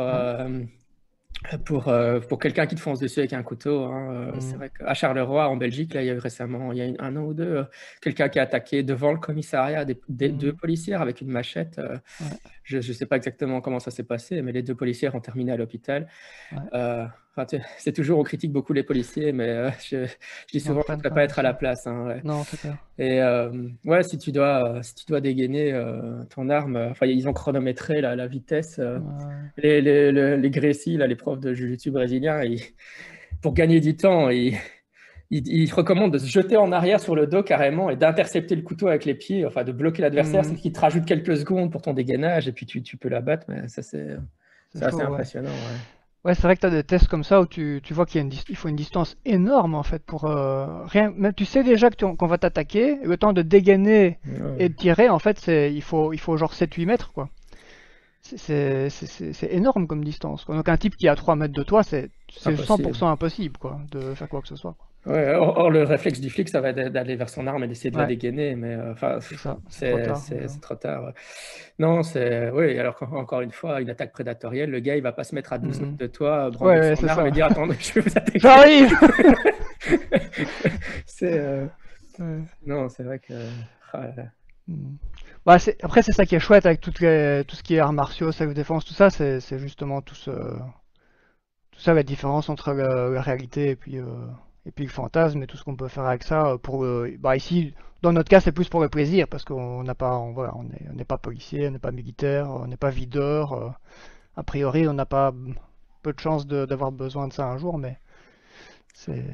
[1.64, 3.84] pour, euh, pour quelqu'un qui te fonce dessus avec un couteau.
[3.84, 4.58] Hein, euh, c'est mm.
[4.58, 7.16] vrai qu'à Charleroi, en Belgique, là, il y a eu récemment, il y a un
[7.16, 7.64] an ou deux, euh,
[8.00, 10.36] quelqu'un qui a attaqué devant le commissariat des, mm.
[10.36, 11.80] deux policiers avec une machette.
[12.64, 15.52] Je ne sais pas exactement comment ça s'est passé, mais les deux policiers ont terminé
[15.52, 16.08] à l'hôpital
[17.78, 20.06] c'est toujours, on critique beaucoup les policiers, mais euh, je,
[20.52, 21.86] dis souvent qu'on ne devrait pas être à la place.
[21.86, 22.76] Hein, non, c'est clair.
[22.98, 23.50] Et euh,
[23.84, 28.00] ouais, si tu dois, si tu dois dégainer euh, ton arme, enfin, ils ont chronométré
[28.00, 28.80] la, la vitesse.
[29.58, 32.40] Les, les, les, les Grécy, là, les profs de jiu-jitsu brésiliens,
[33.42, 34.56] pour gagner du temps, ils,
[35.30, 38.88] ils, recommandent de se jeter en arrière sur le dos carrément et d'intercepter le couteau
[38.88, 40.44] avec les pieds, enfin de bloquer l'adversaire, mmh.
[40.44, 43.46] c'est qu'ils te rajoutent quelques secondes pour ton dégainage et puis tu, tu peux l'abattre,
[43.48, 44.16] mais ça c'est
[44.80, 45.50] assez impressionnant.
[45.50, 45.95] Ouais.
[46.26, 48.56] Ouais, c'est vrai que tu as des tests comme ça où tu, tu vois qu'il
[48.56, 51.12] faut une distance énorme en fait pour euh, rien.
[51.16, 54.18] Même tu sais déjà qu'on va t'attaquer, le temps de dégainer
[54.58, 57.28] et de tirer, en fait, c'est il faut il faut genre 7-8 mètres quoi.
[58.22, 58.90] C'est
[59.50, 60.44] énorme comme distance.
[60.48, 64.12] Donc un type qui est à 3 mètres de toi, c'est 100% impossible quoi, de
[64.14, 64.74] faire quoi que ce soit.
[65.06, 67.92] Ouais, or, le réflexe du flic, ça va être d'aller vers son arme et d'essayer
[67.92, 69.18] de la dégainer, mais euh, enfin,
[69.68, 70.02] c'est
[70.60, 71.12] trop, tard.
[71.78, 72.76] Non, c'est oui.
[72.76, 75.58] Alors encore une fois, une attaque prédatorielle, le gars, il va pas se mettre à
[75.58, 78.38] 12 mètres de toi, brandir son arme et dire attendez, je vais vous attaquer.
[78.40, 78.92] J'arrive.
[81.06, 81.66] c'est euh,
[82.66, 83.34] non, c'est vrai que.
[83.92, 84.08] Ah,
[84.66, 84.96] mm.
[85.44, 88.84] bah, après, c'est ça qui est chouette avec tout ce qui est arts martiaux, self-défense,
[88.84, 90.32] tout ça, c'est justement tout ce
[91.70, 93.98] tout ça la différence entre la, réalité et puis.
[93.98, 94.04] Euh,
[94.66, 97.14] et puis le fantasme et tout ce qu'on peut faire avec ça euh, pour euh,
[97.18, 100.32] bah ici dans notre cas c'est plus pour le plaisir parce qu'on n'a pas on,
[100.32, 100.64] voilà, on
[100.94, 103.68] n'est pas policier on n'est pas militaire on n'est pas videur euh,
[104.36, 105.32] a priori on n'a pas
[106.02, 107.98] peu de chance d'avoir besoin de ça un jour mais
[108.92, 109.24] c'est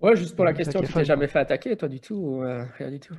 [0.00, 2.90] ouais juste pour la question tu t'es jamais fait attaquer toi du tout ou, rien
[2.90, 3.14] du tout?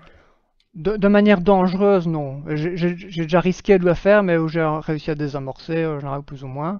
[0.74, 2.43] De, de, manière dangereuse, non.
[2.47, 6.45] J'ai déjà risqué de le faire, mais où j'ai réussi à désamorcer, j'en ai plus
[6.45, 6.80] ou moins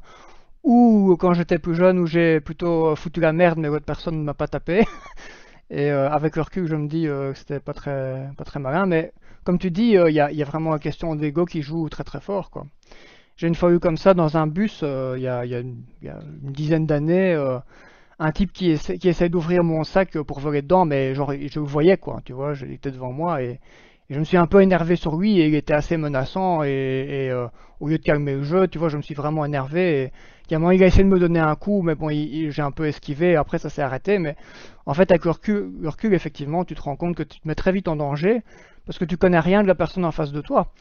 [0.64, 4.24] ou quand j'étais plus jeune où j'ai plutôt foutu la merde mais votre personne ne
[4.24, 4.86] m'a pas tapé.
[5.72, 8.60] Et euh, avec le recul, je me dis euh, que c'était pas très, pas très
[8.60, 8.86] malin.
[8.86, 9.14] Mais
[9.46, 12.20] comme tu dis, euh, il y, a, vraiment la question d'ego qui joue très très
[12.20, 12.52] fort.
[13.38, 15.84] J'ai une fois eu comme ça dans un bus il y, a, une
[16.44, 17.36] dizaine d'années
[18.20, 21.60] un type qui, essaie, qui essaie d'ouvrir mon sac pour voler dedans, mais genre je
[21.60, 23.60] le voyais quoi, tu vois, j'étais devant moi et,
[24.12, 27.32] je me suis un peu énervé sur lui et il était assez menaçant et,
[27.80, 30.12] au lieu de calmer le jeu, tu vois, je me suis vraiment énervé et,
[30.50, 33.58] il a essayé de me donner un coup, mais bon, j'ai un peu esquivé, après
[33.58, 34.20] ça s'est arrêté.
[34.20, 34.36] Mais
[34.86, 37.72] en fait, avec le recul, effectivement, tu te rends compte que tu te mets très
[37.72, 38.42] vite en danger
[38.86, 40.74] parce que tu connais rien de la personne en face de toi.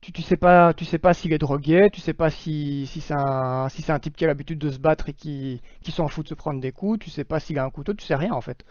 [0.00, 3.00] Tu, tu sais pas, tu sais pas s'il est drogué, tu sais pas si, si
[3.00, 6.24] c'est un, si type qui a l'habitude de se battre et qui, qui s'en fout
[6.24, 8.32] de se prendre des coups, tu sais pas s'il a un couteau, tu sais rien
[8.32, 8.64] en fait.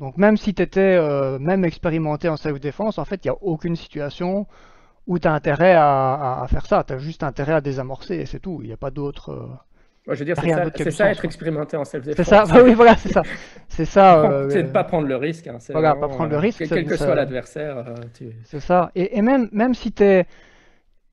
[0.00, 3.38] Donc même si tu étais euh, même expérimenté en self-défense, en fait, il n'y a
[3.42, 4.46] aucune situation
[5.06, 6.84] où tu as intérêt à, faire ça.
[6.84, 8.60] Tu as juste intérêt à désamorcer et c'est tout.
[8.62, 9.30] Il n'y a pas d'autre.
[9.32, 10.36] Euh, je veux dire,
[10.76, 12.26] c'est ça, être expérimenté en self-défense.
[12.26, 13.22] C'est ça, oui, voilà, c'est ça.
[13.68, 14.20] C'est ça.
[14.24, 15.46] Euh, c'est de pas prendre le risque.
[15.46, 16.62] Hein, voilà, pas prendre le risque.
[16.62, 17.84] Euh, quel que soit l'adversaire.
[18.44, 18.90] C'est ça.
[18.94, 20.26] Et, même, même si tu es.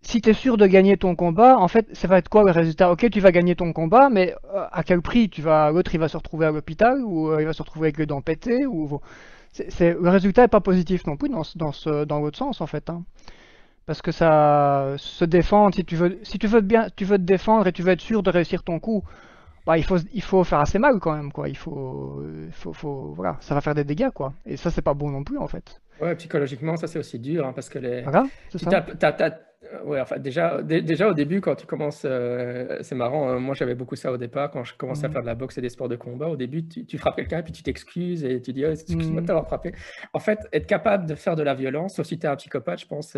[0.04, 2.52] Si tu es sûr de gagner ton combat, en fait, ça va être quoi le
[2.52, 2.92] résultat?
[2.92, 4.36] Ok, tu vas gagner ton combat, mais
[4.72, 5.30] à quel prix?
[5.30, 7.98] Tu vas L'autre, il va se retrouver à l'hôpital ou il va se retrouver avec
[7.98, 9.00] les dents pétées ou
[9.80, 12.90] le résultat est pas positif non plus dans, dans, dans l'autre sens en fait.
[12.90, 13.04] Hein.
[13.86, 17.24] Parce que ça se défendre si tu veux si tu veux bien tu veux te
[17.24, 19.04] défendre et tu veux être sûr de réussir ton coup
[19.66, 21.50] bah il faut il faut faire assez mal quand même quoi.
[21.50, 22.22] Il faut
[22.52, 24.34] faut, faut voilà ça va faire des dégâts quoi.
[24.46, 27.46] Et ça c'est pas bon non plus en fait ouais psychologiquement ça c'est aussi dur
[27.46, 28.58] hein, parce que les voilà, tu
[29.72, 33.54] euh, ouais, enfin, déjà, déjà au début, quand tu commences, euh, c'est marrant, hein, moi
[33.54, 35.12] j'avais beaucoup ça au départ, quand je commençais à mmh.
[35.12, 36.28] faire de la boxe et des sports de combat.
[36.28, 39.22] Au début, tu, frappes quelqu'un et puis tu t'excuses et tu dis oh, excuse-moi de
[39.22, 39.26] mmh.
[39.26, 39.74] t'avoir frappé.
[40.14, 42.80] En fait, être capable de faire de la violence, sauf si tu es un psychopathe,
[42.80, 43.16] je pense,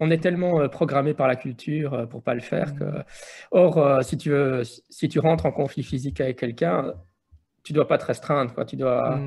[0.00, 2.84] on est tellement euh, programmé par la culture pour pas le faire que.
[2.84, 3.04] Mmh.
[3.52, 6.94] Or, si, tu veux, si tu rentres en conflit physique avec quelqu'un,
[7.62, 8.64] tu dois pas te restreindre, quoi.
[8.64, 9.20] Tu dois.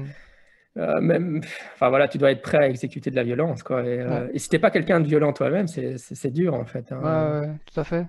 [0.78, 1.42] Euh, même,
[1.74, 3.84] enfin voilà, tu dois être prêt à exécuter de la violence, quoi.
[3.84, 6.92] Et, euh, si t'es pas quelqu'un de violent toi-même, c'est dur en fait.
[6.92, 7.42] Hein.
[7.42, 8.06] Ouais, tout à fait.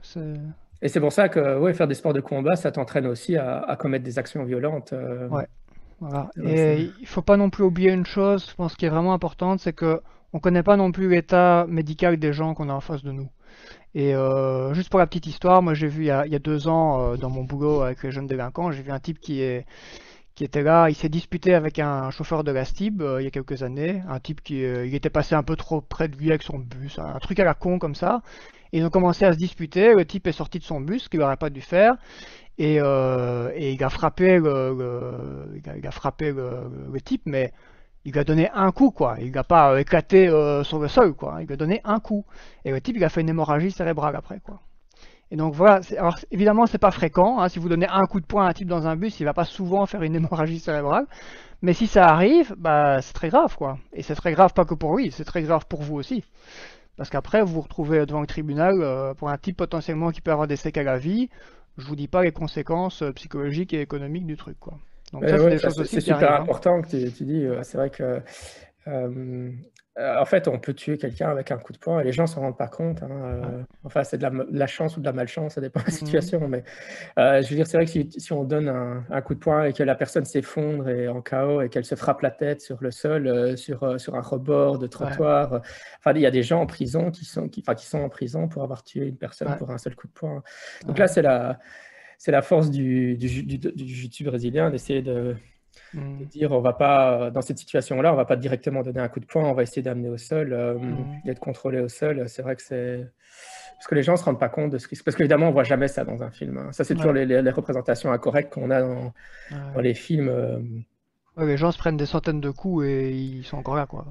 [0.82, 3.76] Et c'est pour ça que ouais, faire des sports de combat, ça t'entraîne aussi à,
[3.78, 4.92] commettre des actions violentes.
[4.92, 5.28] Euh.
[5.28, 5.46] Ouais.
[6.00, 6.30] Voilà.
[6.42, 9.60] Et il faut pas non plus oublier une chose, je pense qui est vraiment importante,
[9.60, 10.00] c'est que
[10.32, 13.28] on connaît pas non plus l'état médical des gens qu'on a en face de nous.
[13.94, 14.14] Et
[14.72, 16.68] juste pour la petite histoire, moi j'ai vu il y, a, il y a deux
[16.68, 19.66] ans dans mon boulot avec les jeunes délinquants, j'ai vu un type qui est
[20.44, 20.88] était là.
[20.88, 24.02] Il s'est disputé avec un chauffeur de la STIB euh, il y a quelques années,
[24.08, 26.58] un type qui euh, il était passé un peu trop près de lui avec son
[26.58, 28.22] bus, un truc à la con comme ça.
[28.72, 29.94] ils ont commencé à se disputer.
[29.94, 31.94] Le type est sorti de son bus, ce qu'il n'aurait pas dû faire.
[32.58, 37.52] Et, il a frappé le, il a, frappé le, type, mais
[38.04, 39.16] il a donné un coup, quoi.
[39.20, 40.28] Il n'a pas éclaté
[40.64, 41.38] sur le sol, quoi.
[41.40, 42.24] Il lui a donné un coup.
[42.64, 44.60] Et le type, il a fait une hémorragie cérébrale après, quoi.
[45.30, 47.48] Et donc voilà, alors évidemment c'est pas fréquent, hein.
[47.48, 49.32] si vous donnez un coup de poing à un type dans un bus, il va
[49.32, 51.06] pas souvent faire une hémorragie cérébrale,
[51.62, 53.78] mais si ça arrive, bah c'est très grave quoi.
[53.92, 56.24] Et c'est très grave pas que pour lui, c'est très grave pour vous aussi.
[56.96, 60.32] Parce qu'après vous vous retrouvez devant le tribunal euh, pour un type potentiellement qui peut
[60.32, 61.28] avoir des séquelles à la vie,
[61.78, 64.74] je vous dis pas les conséquences euh, psychologiques et économiques du truc quoi.
[65.12, 66.42] Donc ça, c'est super hein.
[66.42, 68.22] important que tu, dis, euh, c'est vrai que
[68.86, 69.50] euh,
[70.00, 72.28] en fait, on peut tuer quelqu'un avec un coup de poing et les gens ne
[72.28, 73.02] s'en rendent pas compte.
[73.02, 75.92] Hein, euh, enfin, c'est de la, chance ou de la malchance, ça dépend de la
[75.92, 76.48] mmh situation.
[76.48, 76.64] Mais
[77.18, 79.72] euh, je veux dire, c'est vrai que si, on donne un, coup de poing et
[79.72, 82.90] que la personne s'effondre et en chaos et qu'elle se frappe la tête sur le
[82.90, 85.60] sol, sur, sur un rebord de trottoir,
[85.98, 88.48] enfin, il y a des gens en prison qui sont, qui, qui sont en prison
[88.48, 90.42] pour avoir tué une personne pour un seul coup de poing.
[90.86, 91.58] Donc là, c'est la,
[92.18, 93.58] c'est la force du, du, du,
[94.08, 95.36] du brésilien d'essayer de
[95.94, 96.18] Mm.
[96.18, 99.20] De dire, on va pas, dans cette situation-là, on va pas directement donner un coup
[99.20, 101.22] de poing, on va essayer d'amener au sol, euh, mm.
[101.24, 102.28] d'être contrôlé au sol.
[102.28, 103.06] C'est vrai que c'est.
[103.76, 105.52] Parce que les gens ne se rendent pas compte de ce qui Parce qu'évidemment, on
[105.52, 106.58] voit jamais ça dans un film.
[106.58, 106.72] Hein.
[106.72, 109.12] Ça, c'est toujours les, représentations incorrectes qu'on a dans,
[109.80, 110.84] les films.
[111.40, 114.06] Les gens se prennent des centaines de coups et ils sont encore là, quoi.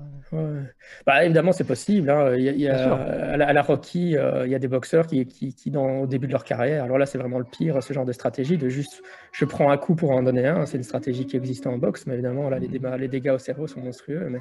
[1.06, 2.10] Bah, évidemment, c'est possible.
[2.10, 2.36] Hein.
[2.36, 5.72] Il y a, à, la, Rocky, euh, il y a des boxeurs qui, qui, qui
[5.72, 8.12] dans, au début de leur carrière, alors là, c'est vraiment le pire, ce genre de
[8.12, 9.02] stratégie, de juste
[9.32, 10.66] je prends un coup pour en donner un.
[10.66, 12.96] C'est une stratégie qui existe en boxe, mais évidemment, là, les, mm.
[12.96, 14.28] les dégâts au cerveau sont monstrueux.
[14.30, 14.40] Mais,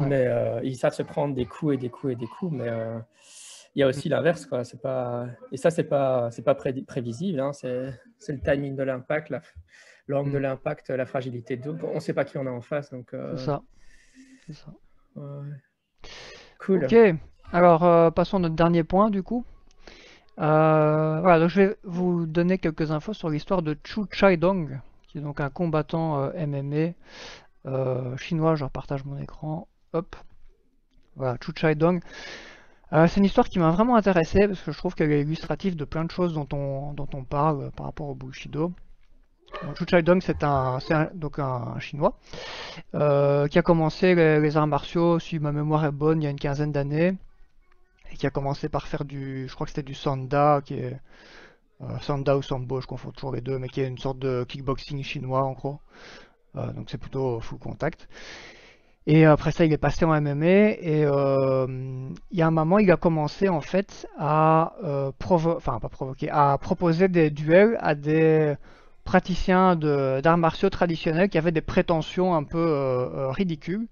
[0.00, 2.52] mais euh, ils savent se prendre des coups et des coups et des coups.
[2.52, 2.98] Mais euh,
[3.74, 4.64] il y a aussi l'inverse, quoi.
[4.64, 5.26] C'est pas...
[5.52, 7.40] Et ça, c'est pas, c'est pas prévisible.
[7.40, 7.52] Hein.
[7.52, 9.30] C'est le timing de l'impact,
[10.08, 10.42] l'angle de mm.
[10.42, 12.90] l'impact, la fragilité de On ne sait pas qui on a en face.
[12.90, 13.62] Donc, euh, C'est ça.
[14.52, 14.72] ça.
[16.58, 16.84] Cool.
[16.84, 16.94] Ok.
[17.52, 19.44] Alors, euh, passons à notre dernier point, du coup.
[20.40, 25.18] Euh, voilà, donc je vais vous donner quelques infos sur l'histoire de Chu Chai-dong, qui
[25.18, 26.94] est donc un combattant MMA
[28.16, 28.56] chinois.
[28.56, 29.68] Je repartage mon écran.
[29.92, 30.16] Hop.
[31.14, 32.02] Voilà, Chu Chai-dong.
[32.90, 35.84] c'est une histoire qui m'a vraiment intéressé parce que je trouve qu'elle est illustrative de
[35.84, 38.72] plein de choses dont on, dont on parle par rapport au Bushido.
[39.76, 40.78] Chu Chai-dong, c'est un,
[41.14, 42.16] donc un chinois
[42.94, 46.30] euh, qui a commencé les, arts martiaux, si ma mémoire est bonne, il y a
[46.30, 47.14] une quinzaine d'années,
[48.12, 50.96] et qui a commencé par faire du, je crois que c'était du sanda, qui est
[51.82, 54.44] euh, sanda ou sambo, je confonds toujours les deux, mais qui est une sorte de
[54.44, 55.80] kickboxing chinois en gros.
[56.56, 58.08] Euh, donc c'est plutôt full contact.
[59.06, 62.90] Et après ça, il est passé en MMA et il y a un moment, il
[62.90, 64.72] a commencé en fait à
[65.18, 68.56] provoquer, enfin pas provoquer, à proposer des duels à des
[69.04, 73.86] praticien d'arts martiaux traditionnels qui avait des prétentions un peu euh, euh, ridicules.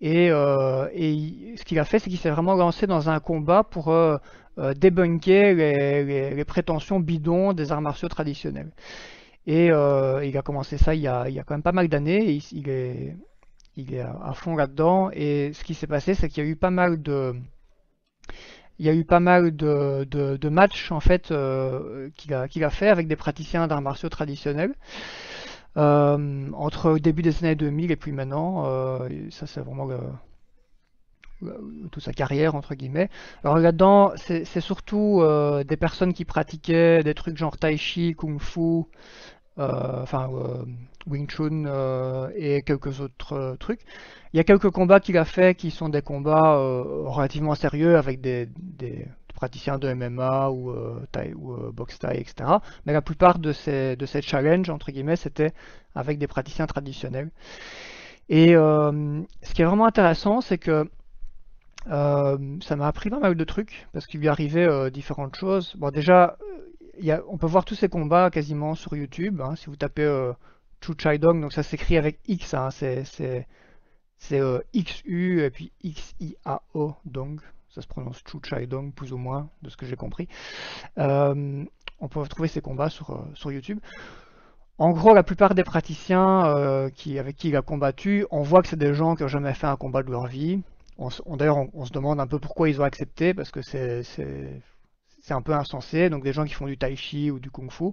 [0.00, 0.86] Et, euh,
[1.56, 3.92] ce qu'il a fait, c'est qu'il s'est vraiment lancé dans un combat pour
[4.76, 8.70] débunker les, prétentions bidons des arts martiaux traditionnels.
[9.46, 12.38] Et il a commencé ça il y a, quand même pas mal d'années.
[12.52, 13.16] Il, est,
[13.76, 15.10] il est à fond là-dedans.
[15.12, 17.34] Et ce qui s'est passé, c'est qu'il y a eu pas mal de
[18.78, 22.70] il y a eu pas mal de, de, matchs en fait euh, qu'il a, a
[22.70, 24.74] fait avec des praticiens d'arts martiaux traditionnels.
[25.76, 29.88] Euh, entre le début des années 2000 et puis maintenant, euh, ça c'est vraiment
[31.92, 33.10] toute sa carrière entre guillemets.
[33.44, 35.22] Alors là-dedans, c'est, surtout
[35.66, 38.84] des personnes qui pratiquaient des trucs genre tai chi, kung fu,
[39.56, 40.30] enfin
[41.08, 43.80] Wing Chun et quelques autres trucs.
[44.32, 47.96] Il y a quelques combats qu'il a fait qui sont des combats euh, relativement sérieux
[47.96, 48.48] avec des,
[49.34, 51.00] praticiens de MMA ou, euh,
[51.36, 52.50] ou euh, boxe thai, etc.
[52.84, 55.52] Mais la plupart de ces, de ces challenges, entre guillemets, c'était
[55.94, 57.30] avec des praticiens traditionnels.
[58.28, 60.90] Et ce qui est vraiment intéressant, c'est que
[61.86, 65.74] ça m'a appris pas mal de trucs, parce qu'il lui arrivait différentes choses.
[65.78, 66.36] Bon, déjà,
[66.98, 69.40] y a, on peut voir tous ces combats quasiment sur YouTube.
[69.40, 70.06] Hein, si vous tapez
[70.80, 73.46] Chu Chai Dong, donc ça s'écrit avec X, hein, c'est
[74.32, 79.50] euh, XU et puis XIAO, donc ça se prononce Chu Chai Dong, plus ou moins,
[79.62, 80.28] de ce que j'ai compris.
[80.98, 81.64] Euh,
[82.00, 83.80] on peut trouver ces combats sur, euh, sur YouTube.
[84.78, 88.68] En gros, la plupart des praticiens qui, avec qui il a combattu, on voit que
[88.68, 90.62] c'est des gens qui n'ont jamais fait un combat de leur vie.
[90.98, 94.04] On, D'ailleurs, on, se demande un peu pourquoi ils ont accepté, parce que c'est
[95.30, 96.10] un peu insensé.
[96.10, 97.86] Donc des gens qui font du tai chi ou du kung fu,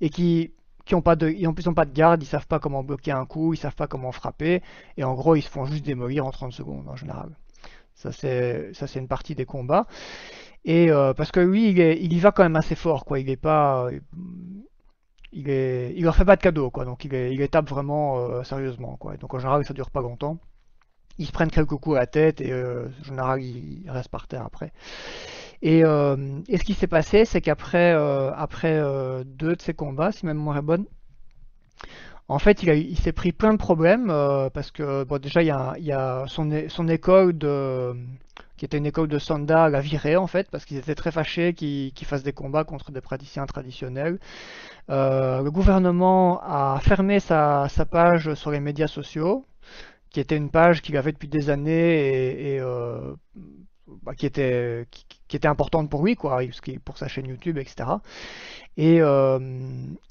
[0.00, 0.52] et qui
[0.84, 3.26] qui ont pas de, ils ont, pas de garde, ils savent pas comment bloquer un
[3.26, 4.62] coup, ils savent pas comment frapper,
[4.96, 7.30] et en gros ils se font juste démolir en 30 secondes en général.
[7.94, 9.86] Ça c'est, une partie des combats.
[10.64, 13.20] Et euh, parce que lui, il, y va quand même assez fort, quoi.
[13.20, 13.88] Il est pas,
[15.32, 16.84] il est, il leur fait pas de cadeau, quoi.
[16.84, 19.16] Donc il, est, les tape vraiment euh, sérieusement, quoi.
[19.16, 20.38] donc en général, ça dure pas longtemps.
[21.18, 24.26] Ils se prennent quelques coups à la tête et euh, en général, ils restent par
[24.26, 24.72] terre après.
[25.66, 27.92] Et, et ce qui s'est passé, c'est qu'après
[28.36, 28.78] après
[29.24, 30.84] deux de ces combats, si ma mémoire est bonne,
[32.28, 34.08] en fait, il, s'est pris plein de problèmes
[34.52, 37.96] parce que déjà il y a, son, école de
[38.56, 41.54] qui était une école de Sanda, l'a viré en fait, parce qu'ils étaient très fâchés
[41.54, 44.18] qu'ils fassent des combats contre des praticiens traditionnels.
[44.90, 49.44] Euh, le gouvernement a fermé sa, page sur les médias sociaux,
[50.10, 53.14] qui était une page qu'il avait depuis des années et, euh,
[54.02, 54.86] bah, qui, était,
[55.30, 56.40] était importante pour lui, quoi,
[56.84, 57.90] pour sa chaîne YouTube, etc.
[58.76, 59.38] Et, euh,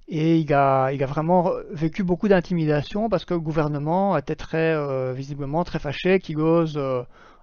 [0.08, 5.80] et il, a, vraiment vécu beaucoup d'intimidation parce que le gouvernement était très, visiblement très
[5.80, 6.80] fâché qu'il ose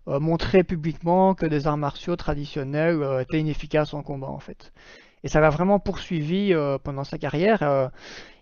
[0.09, 4.73] euh, montrer publiquement que des arts martiaux traditionnels euh, étaient inefficaces en combat en fait.
[5.25, 7.91] Et ça l'a vraiment poursuivi euh, pendant sa carrière.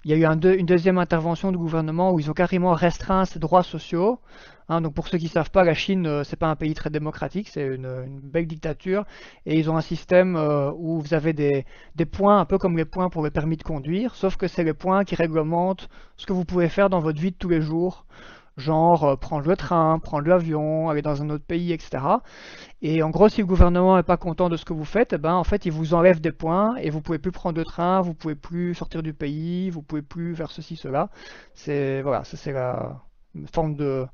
[0.05, 3.41] il y a eu une deuxième intervention du gouvernement où ils ont carrément restreint ses
[3.41, 4.21] droits sociaux.
[4.69, 6.91] Hein, donc pour ceux qui ne savent pas, la Chine, c'est pas un pays très
[6.91, 9.05] démocratique, c'est une, belle dictature.
[9.47, 10.37] Et ils ont un système
[10.77, 11.65] où vous avez des,
[12.11, 14.75] points, un peu comme les points pour le permis de conduire, sauf que c'est les
[14.75, 18.05] points qui réglementent ce que vous pouvez faire dans votre vie de tous les jours
[18.59, 22.03] genre euh, prendre le train, prendre l'avion, aller dans un autre pays, etc.
[22.83, 25.19] Et en gros, si le gouvernement n'est pas content de ce que vous faites, eh
[25.19, 28.01] ben, en fait, il vous enlève des points et vous pouvez plus prendre le train,
[28.03, 31.09] vous pouvez plus sortir du pays, vous pouvez plus faire ceci, cela.
[31.55, 33.01] C'est voilà, c'est la
[33.53, 34.07] forme de,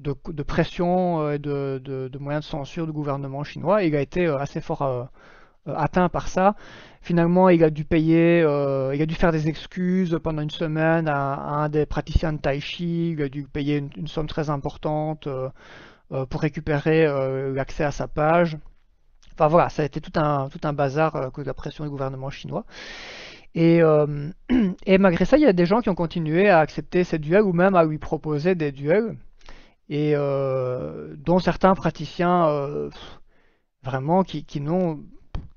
[0.00, 3.82] de, pression et de, moyens de censure du gouvernement chinois.
[3.82, 5.04] il a été euh, assez fort euh,
[5.66, 6.54] atteint par ça.
[7.04, 11.06] Finalement, il a dû payer, euh, il a dû faire des excuses pendant une semaine
[11.06, 13.10] à, un des praticiens de Tai Chi.
[13.10, 15.50] Il a dû payer une, somme très importante euh,
[16.12, 17.06] euh, pour récupérer
[17.52, 18.56] l'accès à sa page.
[19.34, 21.84] Enfin voilà, ça a été tout un, tout un bazar à cause de la pression
[21.84, 22.64] du gouvernement chinois.
[23.54, 23.80] Et,
[24.86, 27.42] et, malgré ça, il y a des gens qui ont continué à accepter ces duels
[27.42, 29.16] ou même à lui proposer des duels.
[29.90, 32.48] Et dont certains praticiens
[33.82, 35.00] vraiment qui, qui n'ont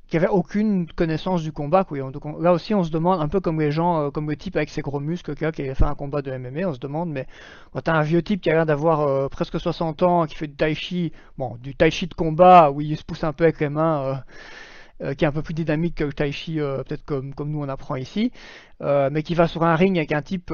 [0.08, 1.86] qui avait aucune connaissance du combat.
[1.90, 4.56] Donc, là aussi, on se demande, un peu comme les gens, euh, comme le type
[4.56, 7.28] avec ses gros muscles qui a fait un combat de MMA, on se demande, mais
[7.74, 10.48] quand t'as un vieux type qui a l'air d'avoir euh, presque 60 ans, qui fait
[10.48, 13.44] du tai chi, bon, du tai chi de combat, où il se pousse un peu
[13.44, 14.24] avec les mains,
[15.04, 17.62] euh, qui est un peu plus dynamique que le tai chi, peut-être comme, comme nous
[17.62, 18.32] on apprend ici,
[18.82, 20.52] mais qui va sur un ring avec un type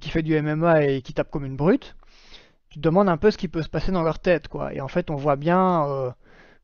[0.00, 1.96] qui fait du MMA et qui tape comme une brute,
[2.76, 4.74] tu demandes un peu ce qui peut se passer dans leur tête, quoi.
[4.74, 6.12] Et en fait, on voit bien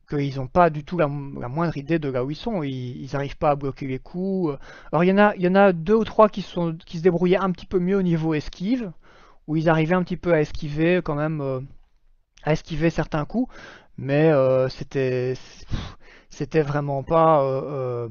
[0.07, 2.61] qu'ils n'ont pas du tout la, moindre idée de là où ils sont.
[2.61, 4.55] Ils n'arrivent pas à bloquer les coups.
[4.91, 7.79] Alors il y en a, il deux ou trois qui, se débrouillaient un petit peu
[7.79, 8.91] mieux au niveau esquive,
[9.47, 11.61] où ils arrivaient un petit peu à esquiver quand même, euh,
[12.43, 13.51] à esquiver certains coups,
[13.97, 15.35] mais euh, c'était
[16.61, 18.07] vraiment pas euh,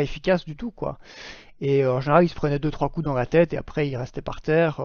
[0.00, 0.98] efficace du tout quoi.
[1.60, 3.96] Et en général, ils se prenaient deux trois coups dans la tête et après ils
[3.96, 4.80] restaient par terre.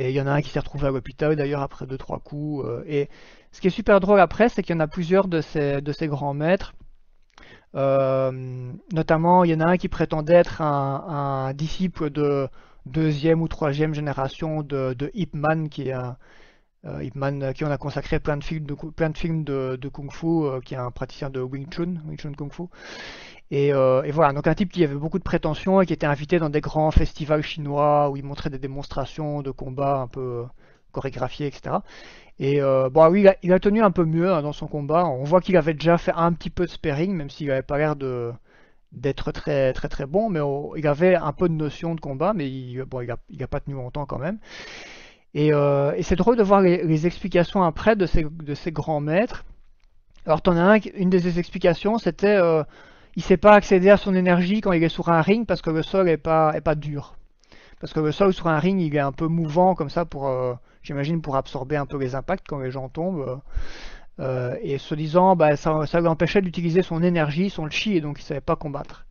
[0.00, 2.20] Et il y en a un qui s'est retrouvé à l'hôpital d'ailleurs après deux trois
[2.20, 2.64] coups.
[2.86, 3.08] et
[3.52, 6.34] ce qui est super drôle après, c'est qu'il y en a plusieurs de ces, grands
[6.34, 6.74] maîtres.
[7.74, 12.48] Euh, notamment, il y en a un qui prétendait être un, disciple de
[12.86, 16.16] deuxième ou troisième génération de, de Ip Man, qui est un,
[16.84, 19.88] euh, Ip Man, qui on a consacré plein de films de, plein de, films de,
[19.92, 22.64] Kung Fu, euh, qui est un praticien de Wing Chun, Wing Chun Kung Fu.
[23.50, 26.38] Et, et, voilà, donc un type qui avait beaucoup de prétentions et qui était invité
[26.38, 30.44] dans des grands festivals chinois où il montrait des démonstrations de combats un peu
[30.92, 31.76] chorégraphiés, etc.
[32.40, 35.06] Et euh, bon, oui, il a, tenu un peu mieux hein, dans son combat.
[35.06, 37.78] On voit qu'il avait déjà fait un petit peu de sparring, même s'il n'avait pas
[37.78, 38.32] l'air de
[38.92, 40.40] d'être très très très bon, mais
[40.76, 43.74] il avait un peu de notion de combat, mais il, bon, il a, pas tenu
[43.74, 44.38] longtemps quand même.
[45.34, 49.44] Et, euh, c'est drôle de voir les, explications après de ces, grands maîtres.
[50.26, 52.62] Alors, en as un, une des explications, c'était euh,
[53.18, 55.70] il sait pas accéder à son énergie quand il est sur un ring parce que
[55.70, 57.16] le sol est pas, est pas dur.
[57.80, 60.28] Parce que le sol sur un ring, il est un peu mouvant comme ça pour,
[60.28, 60.54] euh,
[60.84, 63.40] j'imagine, pour absorber un peu les impacts quand les gens tombent.
[64.20, 68.22] Euh, et se disant, bah, ça, l'empêchait d'utiliser son énergie, son chi, et donc il
[68.22, 69.04] savait pas combattre.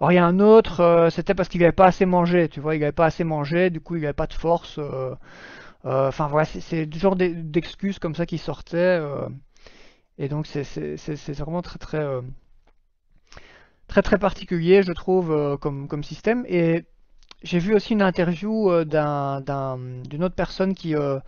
[0.00, 2.58] Or, il y a un autre, euh, c'était parce qu'il n'avait pas assez mangé, tu
[2.58, 4.80] vois, il n'avait pas assez mangé, du coup il n'avait pas de force.
[5.84, 9.00] Enfin voilà, c'est du genre d'excuses comme ça qui sortaient.
[10.18, 12.04] et donc c'est vraiment très très
[13.88, 16.44] très très particulier, je trouve, comme, comme système.
[16.48, 16.84] Et
[17.42, 21.18] j'ai vu aussi une interview euh, d'une autre personne qui, euh,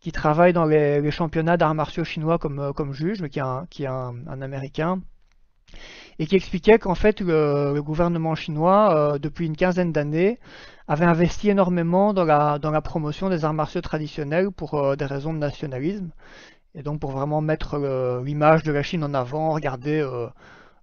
[0.00, 3.42] qui travaille dans les, championnats d'arts martiaux chinois comme, euh, comme juge, mais qui est
[3.42, 5.00] un, qui est un, américain,
[6.18, 10.38] et qui expliquait qu'en fait le, gouvernement chinois, depuis une quinzaine d'années,
[10.88, 15.32] avait investi énormément dans la, dans la promotion des arts martiaux traditionnels pour des raisons
[15.32, 16.10] de nationalisme,
[16.74, 17.78] et donc pour vraiment mettre
[18.24, 20.06] l'image de la Chine en avant, regarder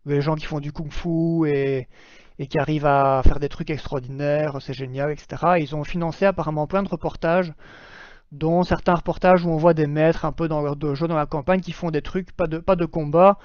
[0.05, 1.87] les gens qui font du kung-fu et,
[2.39, 5.57] et qui arrivent à faire des trucs extraordinaires, c'est génial, etc.
[5.59, 7.53] ils ont financé apparemment plein de reportages,
[8.31, 11.25] dont certains reportages où on voit des maîtres un peu dans leur dojo, dans la
[11.25, 13.37] campagne, qui font des trucs, pas de, combat,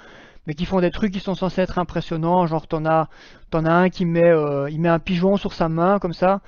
[0.47, 2.47] mais qui font des trucs qui sont censés être impressionnants.
[2.47, 3.09] Genre, t'en as,
[3.53, 6.41] en as un qui met, euh, met un pigeon sur sa main comme ça,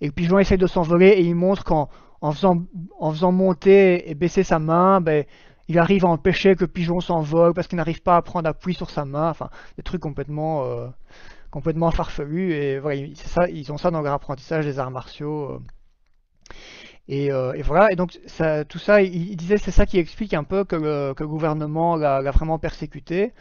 [0.00, 1.88] et le pigeon essaye de s'envoler et il montre qu'en
[2.20, 2.64] en faisant,
[2.98, 5.24] en faisant monter et baisser sa main, ben,
[5.68, 8.74] il arrive à empêcher que le pigeon s'envole parce qu'il n'arrive pas à prendre appui
[8.74, 9.30] sur sa main.
[9.30, 10.88] Enfin, des trucs complètement, euh,
[11.50, 12.52] complètement farfelus.
[12.52, 15.52] Et voilà, ça, ils ont ça dans leur apprentissage des arts martiaux.
[15.52, 15.60] Euh.
[17.10, 18.18] Euh, et, voilà, et donc
[18.68, 22.58] tout ça, il, disait c'est ça qui explique un peu que le, gouvernement l'a vraiment
[22.58, 23.34] persécuté,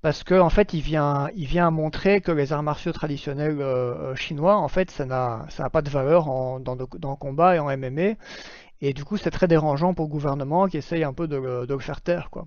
[0.00, 3.62] parce qu'en en fait il vient, il vient montrer que les arts martiaux traditionnels
[4.16, 8.14] chinois, en fait ça n'a pas de valeur dans, dans, le combat et en MMA,
[8.86, 11.78] et du coup, c'est très dérangeant pour le gouvernement qui essaye un peu de le,
[11.78, 12.46] faire taire, quoi.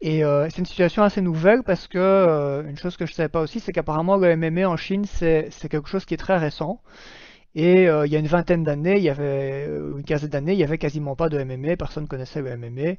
[0.00, 3.14] Et euh, c'est une situation assez nouvelle parce que euh, une chose que je ne
[3.14, 6.36] savais pas aussi, c'est qu'apparemment le MMA en Chine, c'est quelque chose qui est très
[6.36, 6.80] récent.
[7.54, 10.58] Et euh, il y a une vingtaine d'années, il y avait une quinzaine d'années, il
[10.58, 12.96] y avait quasiment pas de MMA, personne ne connaissait le MMA.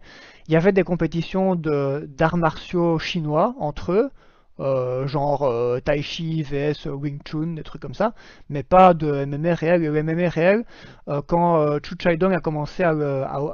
[0.48, 4.12] Il y avait des compétitions d'arts martiaux chinois entre eux,
[4.60, 8.14] euh, genre euh, Tai Chi vs Wing Chun, des trucs comme ça,
[8.50, 9.82] mais pas de MMA réel.
[9.82, 10.66] Le MMA réel,
[11.08, 12.94] euh, quand Chu Chai-dong a commencé à,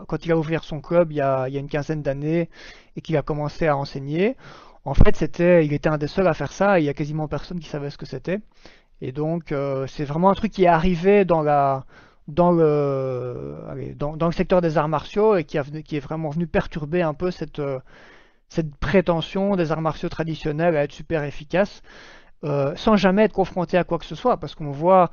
[0.08, 2.50] quand il a ouvert son club il y a, il y a une quinzaine d'années
[2.96, 4.38] et qu'il a commencé à enseigner,
[4.86, 6.94] en fait, c'était, il était un des seuls à faire ça et il y a
[6.94, 8.40] quasiment personne qui savait ce que c'était.
[9.02, 9.54] Et donc,
[9.88, 11.86] c'est vraiment un truc qui est arrivé dans la,
[12.28, 13.58] dans le,
[13.96, 17.14] dans, le secteur des arts martiaux et qui, a, qui est vraiment venu perturber un
[17.14, 17.62] peu cette,
[18.54, 21.82] cette prétention des arts martiaux traditionnels à être super efficaces,
[22.44, 24.38] euh, sans jamais être confronté à quoi que ce soit.
[24.38, 25.10] Parce qu'on voit,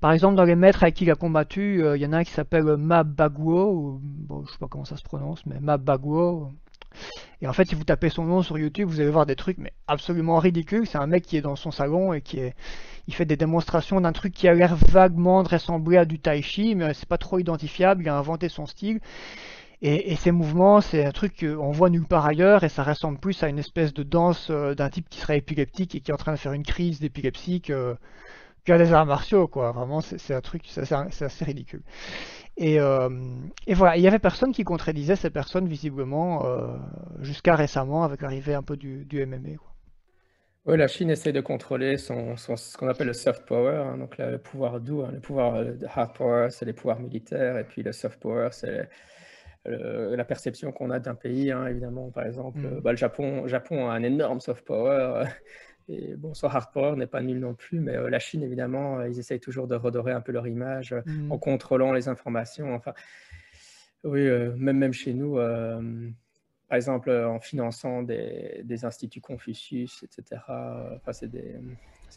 [0.00, 2.18] par exemple, dans les maîtres avec qui il a combattu, euh, il y en a
[2.18, 5.60] un qui s'appelle Mab Baguo, ou, bon, je sais pas comment ça se prononce, mais
[5.60, 6.50] Mab Baguo.
[7.40, 9.58] Et en fait, si vous tapez son nom sur YouTube, vous allez voir des trucs
[9.58, 10.86] mais absolument ridicules.
[10.86, 12.40] C'est un mec qui est dans son salon et qui
[13.06, 16.42] il fait des démonstrations d'un truc qui a l'air vaguement de ressembler à du tai
[16.42, 18.02] chi, mais c'est pas trop identifiable.
[18.02, 19.00] Il a inventé son style.
[19.82, 23.42] Et, ces mouvements, c'est un truc qu'on voit nulle part ailleurs et ça ressemble plus
[23.42, 26.18] à une espèce de danse euh, d'un type qui serait épileptique et qui est en
[26.18, 27.96] train de faire une crise d'épilepsie que,
[28.64, 29.72] qu'à des arts martiaux, quoi.
[29.72, 31.82] Vraiment, c'est, un truc, c'est, assez ridicule.
[32.58, 33.08] Et, euh,
[33.66, 36.76] et, voilà, il y avait personne qui contredisait ces personnes, visiblement, euh,
[37.20, 39.56] jusqu'à récemment, avec l'arrivée un peu du, du MMA.
[40.66, 44.18] Oui, la Chine essaie de contrôler son, ce qu'on appelle le soft power, hein, donc
[44.18, 45.00] le pouvoir doux.
[45.02, 45.10] Hein.
[45.10, 45.64] le pouvoir
[45.94, 48.90] hard power, c'est les pouvoirs militaires, et puis le soft power, c'est
[49.68, 52.80] euh, la perception qu'on a d'un pays, hein, évidemment, par exemple, mm.
[52.80, 55.24] bah, le Japon, Japon a un énorme soft power.
[55.88, 59.00] Et bon, son hard power n'est pas nul non plus, mais euh, la Chine, évidemment,
[59.00, 61.32] euh, ils essayent toujours de redorer un peu leur image mm.
[61.32, 62.74] en contrôlant les informations.
[62.74, 62.94] Enfin,
[64.04, 70.40] oui, même, même chez nous, par exemple, en finançant des, des instituts Confucius, etc.
[70.48, 71.56] Enfin, c'est des,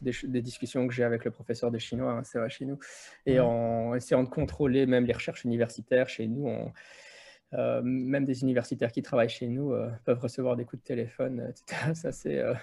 [0.01, 2.79] des, discussions que j'ai avec le professeur de chinois, hein, c'est vrai chez nous,
[3.25, 3.43] et mm.
[3.43, 6.71] en essayant de contrôler même les recherches universitaires chez nous, on,
[7.53, 11.49] euh, même des universitaires qui travaillent chez nous euh, peuvent recevoir des coups de téléphone,
[11.49, 11.81] etc.
[11.93, 12.53] Ça, c'est, euh,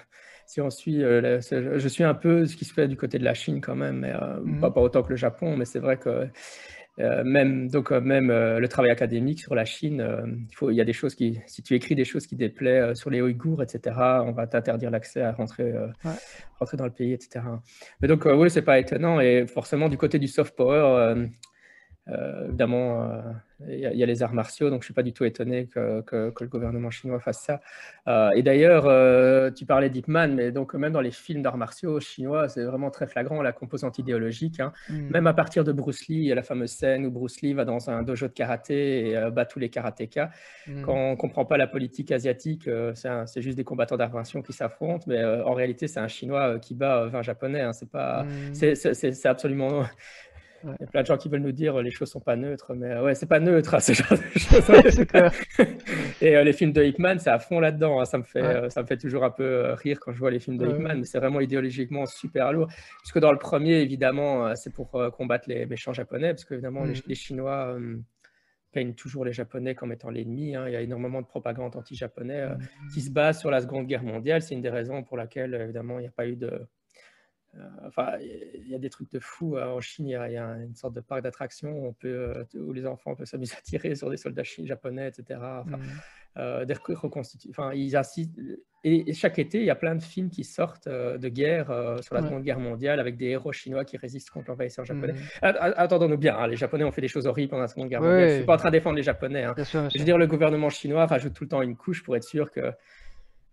[0.45, 3.33] si on suit, je suis un peu ce qui se fait du côté de la
[3.33, 4.59] Chine quand même, mais mmh.
[4.59, 6.27] pas, pas, autant que le Japon, mais c'est vrai que
[6.97, 10.05] même, donc, même le travail académique sur la Chine,
[10.49, 12.93] il, faut, il y a des choses qui, si tu écris des choses qui déplaient
[12.95, 15.73] sur les Ouïghours, etc., on va t'interdire l'accès à rentrer,
[16.59, 17.45] rentrer dans le pays, etc.
[18.01, 19.21] Mais donc, oui, c'est pas étonnant.
[19.21, 21.15] Et forcément, du côté du soft power,
[22.11, 23.21] euh, évidemment, euh,
[23.67, 26.03] il y, a les arts martiaux, donc je ne suis pas du tout étonné que,
[26.11, 27.61] le gouvernement chinois fasse ça.
[28.07, 28.83] Euh, et d'ailleurs,
[29.53, 33.05] tu parlais d'Ipman, mais donc même dans les films d'arts martiaux chinois, c'est vraiment très
[33.05, 34.59] flagrant la composante idéologique.
[34.59, 34.73] Hein.
[34.89, 35.09] Mm.
[35.11, 37.53] Même à partir de Bruce Lee, il y a la fameuse scène où Bruce Lee
[37.53, 40.31] va dans un dojo de karaté et bat tous les karatékas.
[40.65, 40.81] Mm.
[40.81, 44.53] Quand on ne comprend pas la politique asiatique, c'est juste des combattants d'arts martiaux qui
[44.53, 47.61] s'affrontent, mais en réalité, c'est un Chinois qui bat 20 Japonais.
[47.61, 47.73] Hein.
[47.73, 48.53] C'est pas, mm.
[48.53, 49.83] c'est absolument
[50.63, 52.35] il y a plein de gens qui veulent nous dire euh, les choses sont pas
[52.35, 55.05] neutres, mais euh, ouais, c'est pas neutre, hein, ce genre de choses.
[56.21, 57.99] et euh, les films de Hickman, c'est à fond là-dedans.
[57.99, 58.05] Hein.
[58.05, 60.57] ça, me fait, ça me fait toujours un peu rire quand je vois les films
[60.57, 62.67] de Hickman, mais c'est vraiment idéologiquement super lourd.
[62.99, 67.03] Puisque dans le premier, évidemment, c'est pour combattre les méchants japonais, parce qu'évidemment, les, mm.
[67.07, 67.77] les, Chinois
[68.71, 70.55] peignent toujours les Japonais comme étant l'ennemi.
[70.55, 70.65] Hein.
[70.67, 72.57] Il y a énormément de propagande anti-japonais mm.
[72.93, 74.41] qui se base sur la Seconde Guerre mondiale.
[74.41, 76.67] C'est une des raisons pour laquelle, évidemment, il n'y a pas eu de
[77.85, 79.57] enfin, il y a des trucs de fou.
[79.57, 83.15] Euh, en Chine, il y, a, une sorte de parc d'attractions euh, où les enfants
[83.15, 85.39] peuvent s'amuser à tirer sur des soldats japonais, etc.
[85.41, 86.65] Enfin, mmh.
[86.65, 86.75] des
[87.49, 88.39] Enfin, ils assistent.
[88.83, 91.67] Et, chaque été, il y a plein de films qui sortent de guerre
[92.01, 95.13] sur la Seconde Guerre mondiale avec des héros chinois qui résistent contre l'envahisseur japonais.
[95.13, 95.17] Mmh.
[95.41, 98.27] Attendons-nous bien, hein, les Japonais ont fait des choses horribles pendant la Seconde Guerre mondiale.
[98.27, 99.43] Je ne suis pas en train de défendre les Japonais.
[99.43, 99.55] Hein.
[99.57, 102.49] Je veux dire, le gouvernement chinois rajoute tout le temps une couche pour être sûr
[102.51, 102.71] que.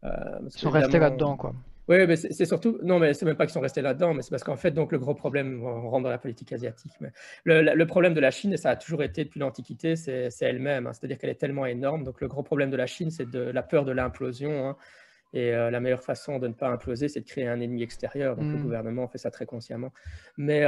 [0.04, 1.52] Ils sont restés là-dedans, quoi.
[1.88, 2.78] Oui, mais c'est surtout.
[2.82, 4.92] Non, mais c'est même pas qu'ils sont restés là-dedans, mais c'est parce qu'en fait, donc,
[4.92, 6.92] le gros problème, on rentre dans la politique asiatique.
[7.00, 7.10] Mais
[7.44, 10.86] le, problème de la Chine, et ça a toujours été depuis l'Antiquité, c'est elle-même.
[10.86, 10.92] Hein.
[10.92, 12.04] C'est-à-dire qu'elle est tellement énorme.
[12.04, 14.68] Donc, le gros problème de la Chine, c'est de la peur de l'implosion.
[14.68, 14.76] Hein.
[15.34, 18.34] Et la meilleure façon de ne pas imploser, c'est de créer un ennemi extérieur.
[18.34, 18.62] Donc le mmh.
[18.62, 19.92] gouvernement fait ça très consciemment.
[20.38, 20.64] Mais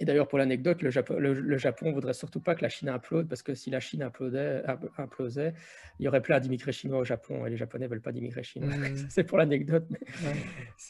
[0.00, 3.26] et d'ailleurs, pour l'anecdote, le Japon, le, Japon voudrait surtout pas que la Chine implose,
[3.28, 4.62] parce que si la Chine implosait,
[4.96, 5.54] implosait
[5.98, 8.76] il y aurait plein d'immigrés chinois au Japon, et les Japonais veulent pas d'immigrés chinois.
[8.76, 8.96] Mmh.
[9.08, 9.86] c'est pour l'anecdote.
[9.90, 9.98] Mais,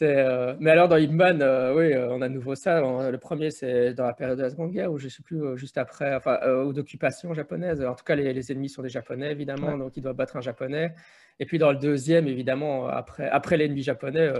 [0.03, 2.81] euh, mais, alors, dans Hitman, euh, oui, euh, on a nouveau ça.
[3.09, 5.79] le premier, c'est dans la période de la Seconde Guerre, ou je sais plus, juste
[5.79, 7.81] après, enfin, ou d'occupation japonaise.
[7.81, 10.93] En tout cas, les, ennemis sont des Japonais, évidemment, donc ils doivent battre un Japonais.
[11.39, 14.31] Et puis dans le deuxième, évidemment, après, après l'ennemi japonais,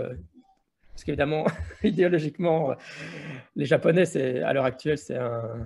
[1.00, 1.46] parce qu'évidemment,
[1.82, 2.74] idéologiquement,
[3.56, 5.16] les Japonais, c'est à l'heure actuelle, c'est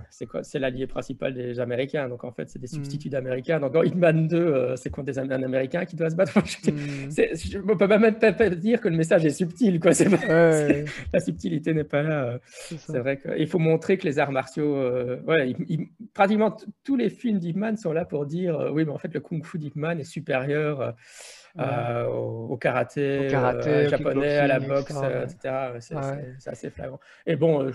[0.09, 0.43] c'est quoi?
[0.43, 2.07] C'est l'allié principal des Américains.
[2.07, 2.75] Donc en fait, c'est des mm.
[2.75, 3.59] substituts d'Américains.
[3.59, 6.31] Donc dans Hitman 2, euh, c'est contre des un Américain qui doit se battre?
[6.63, 7.77] je, ne mm.
[7.77, 9.81] peux même pas, dire que le message est subtil.
[9.81, 9.91] Quoi.
[11.13, 12.39] la subtilité n'est pas là.
[12.47, 15.17] C'est vrai qu'il faut montrer que les arts martiaux, euh,
[16.13, 16.55] pratiquement
[16.85, 19.59] tous les films d'Hitman sont là pour dire, euh, oui, mais en fait, le kung-fu
[19.59, 20.91] d'Hitman est supérieur euh,
[21.57, 25.79] au, karaté, euh, japonais, à la boxe, etc.
[26.39, 26.99] C'est assez flagrant.
[27.25, 27.71] Et bon, euh,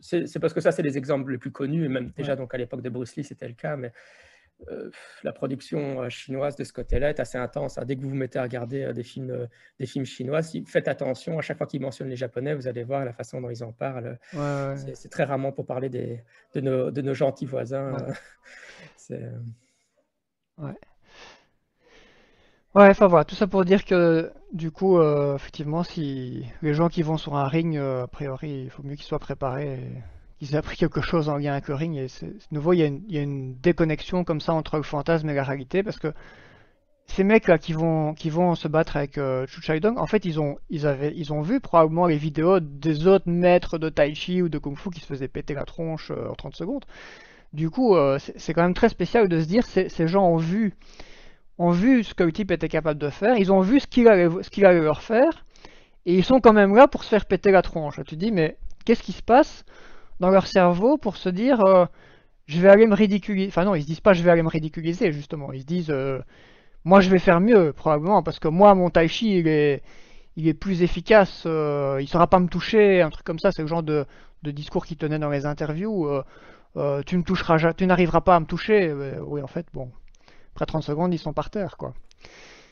[0.00, 2.58] c'est parce que ça, c'est les exemples les plus connus, et même déjà donc à
[2.58, 3.92] l'époque de Bruce Lee, c'était le cas, mais
[5.24, 7.76] la production chinoise de ce côté-là est assez intense.
[7.76, 7.84] Hein.
[7.84, 11.38] Dès que vous vous mettez à regarder des, films, des films chinois, si, faites attention,
[11.38, 13.72] à chaque fois qu'ils mentionnent les Japonais, vous allez voir la façon dont ils en
[13.72, 14.18] parlent.
[14.76, 16.22] c'est très rarement pour parler des,
[16.54, 17.96] de, nos, de nos gentils voisins.
[20.58, 20.72] Ouais.
[22.74, 26.88] Ouais, enfin voilà, tout ça pour dire que du coup, euh, effectivement, si les gens
[26.88, 29.78] qui vont sur un ring, euh, a priori, il faut mieux qu'ils soient préparés,
[30.38, 31.96] qu'ils aient appris quelque chose en lien avec le ring.
[31.96, 35.44] Et de nouveau, il y, a une, déconnexion comme ça entre le fantasme et la
[35.44, 36.12] réalité, parce que
[37.06, 38.16] ces mecs-là qui vont,
[38.56, 43.06] se battre avec euh, Chu Dong, en fait, ils ont, vu probablement les vidéos des
[43.06, 46.10] autres maîtres de Tai Chi ou de Kung Fu qui se faisaient péter la tronche
[46.10, 46.84] euh, en 30 secondes.
[47.52, 50.74] Du coup, c'est, c'est quand même très spécial de se dire, ces gens ont vu
[51.58, 54.08] ont vu ce que le type était capable de faire, ils ont vu ce qu'il
[54.08, 55.44] allait, leur faire,
[56.06, 57.96] et ils sont quand même là pour se faire péter la tronche.
[57.96, 59.64] Tu te dis, mais qu'est-ce qui se passe
[60.20, 61.86] dans leur cerveau pour se dire, euh,
[62.46, 63.48] je vais aller me ridiculiser?
[63.48, 65.52] Enfin non, ils se disent pas, je vais aller me ridiculiser, justement.
[65.52, 66.20] Ils se disent, euh,
[66.84, 70.82] moi je vais faire mieux, probablement, parce que moi, mon tai chi, il est, plus
[70.82, 73.82] efficace, euh, il ne saura pas me toucher, un truc comme ça, c'est le genre
[73.82, 74.04] de,
[74.42, 76.08] de discours qu'il tenait dans les interviews.
[77.06, 78.92] tu ne toucheras, tu n'arriveras pas à me toucher.
[79.22, 79.90] oui, en fait, bon,
[80.54, 81.94] après 30 secondes, ils sont par terre, quoi.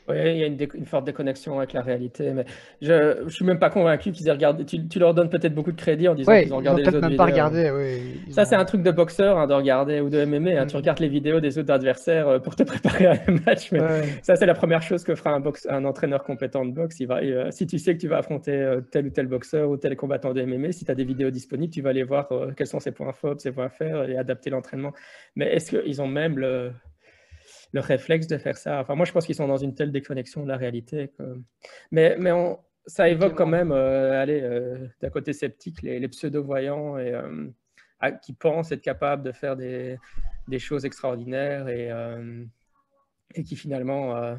[0.09, 2.43] Oui, il y a une, forte déconnexion avec la réalité, mais
[2.81, 4.65] je ne suis même pas convaincu qu'ils aient regardé.
[4.65, 7.15] Tu, leur donnes peut-être beaucoup de crédit en disant qu'ils ont regardé les autres même
[7.15, 10.59] Pas regardé, oui, Ça, c'est un truc de boxeur hein, de regarder ou de MMA.
[10.59, 10.65] Hein.
[10.65, 10.79] Tu mm.
[10.79, 13.71] regardes les vidéos des autres adversaires euh, pour te préparer à un match.
[13.71, 13.79] Mais
[14.21, 16.99] Ça, c'est la première chose que fera un, entraîneur compétent de boxe.
[16.99, 19.69] Il va, euh, si tu sais que tu vas affronter euh, tel ou tel boxeur
[19.69, 22.27] ou tel combattant de MMA, si tu as des vidéos disponibles, tu vas aller voir
[22.57, 24.91] quels sont ses points forts, ses points faibles et adapter l'entraînement.
[25.37, 26.71] Mais est-ce qu'ils ont même le
[27.73, 28.79] le réflexe de faire ça.
[28.79, 31.11] Enfin, moi, je pense qu'ils sont dans une telle déconnexion de la réalité.
[31.91, 32.31] Mais, mais
[32.85, 37.49] ça évoque quand même, euh, allez, euh, d'un côté sceptique, les, pseudo-voyants et, euh,
[38.21, 39.97] qui pensent être capables de faire des,
[40.47, 41.89] des choses extraordinaires et,
[43.33, 44.37] et qui finalement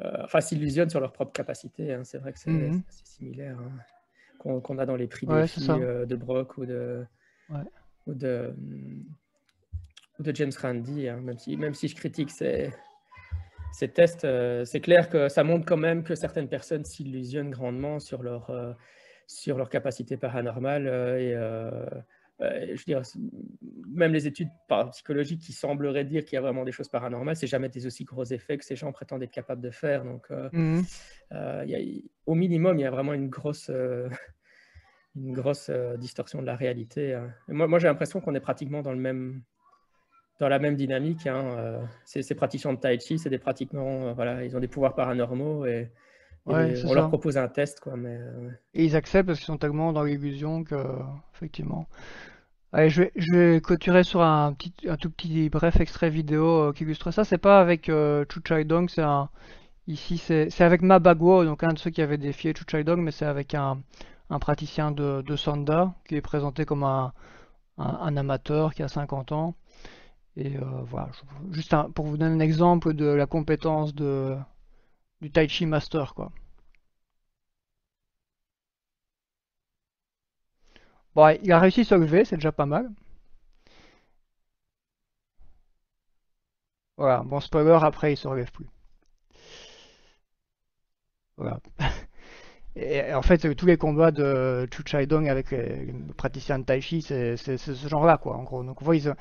[0.00, 1.94] enfin, s'illusionnent sur leur propre capacité.
[1.94, 2.04] Hein.
[2.04, 5.68] C'est vrai que c'est mmh similaire hein, qu'on a dans les prix des filles
[6.06, 7.06] de Brock ou de,
[8.06, 8.54] ou de
[10.18, 12.70] de James Randi, hein, même, si, même si je critique ces,
[13.74, 17.98] ces tests, euh, c'est clair que ça montre quand même que certaines personnes s'illusionnent grandement
[17.98, 18.72] sur leur, euh,
[19.26, 20.86] sur leur capacité paranormale.
[20.86, 21.84] Euh,
[22.40, 22.84] et je
[23.88, 24.48] même les études
[24.92, 28.04] psychologiques qui sembleraient dire qu'il y a vraiment des choses paranormales, c'est jamais des aussi
[28.04, 30.04] gros effets que ces gens prétendent être capables de faire.
[30.04, 30.80] Donc, mmh
[31.30, 31.78] y a,
[32.26, 33.70] au minimum, il y a vraiment une grosse,
[35.16, 37.14] une grosse distorsion de la réalité.
[37.14, 37.32] Hein.
[37.48, 39.42] moi, moi j'ai l'impression qu'on est pratiquement dans le même,
[40.40, 41.26] dans la même dynamique.
[41.26, 44.68] Hein, euh, ces, praticiens de Tai Chi, c'est des pratiquement, euh, voilà, ils ont des
[44.68, 45.90] pouvoirs paranormaux et,
[46.46, 47.80] on leur propose un test.
[47.80, 50.76] Quoi, mais, euh, Et ils acceptent parce qu'ils sont tellement dans l'illusion que,
[51.34, 51.88] effectivement.
[52.72, 56.72] Allez, je vais, je vais clôturer sur un, petit, un tout petit bref extrait vidéo
[56.74, 57.24] qui illustre ça.
[57.24, 59.30] C'est pas avec Chu Chai Dong, c'est un.
[59.86, 63.00] Ici, c'est avec Ma Bagwo, donc un de ceux qui avait défié Chu Chai Dong,
[63.00, 63.80] mais c'est avec un,
[64.28, 67.12] un praticien de, de Sanda qui est présenté comme un,
[67.78, 69.54] un, un amateur qui a 50 ans.
[70.36, 71.10] Et euh, voilà,
[71.52, 74.36] juste pour vous donner un exemple de la compétence de,
[75.20, 76.32] du Tai Chi Master, quoi.
[81.14, 82.90] Bon, il a réussi à se lever, c'est déjà pas mal.
[86.96, 88.66] Voilà, bon spoiler, après il se relève plus.
[91.36, 91.60] Voilà.
[92.76, 96.80] Et en fait, tous les combats de Chu Chai Dong avec les, praticiens de Tai
[96.80, 98.64] Chi, c'est ce genre-là, quoi, en gros.
[98.64, 99.14] Donc, voyez, ils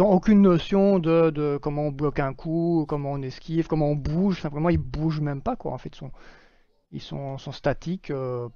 [0.00, 4.40] ont aucune notion de, comment on bloque un coup, comment on esquive, comment on bouge.
[4.40, 5.56] Simplement, ils bougent même pas.
[5.64, 5.96] En fait,
[6.92, 8.10] ils sont, ils statiques.
[8.10, 8.48] Euh.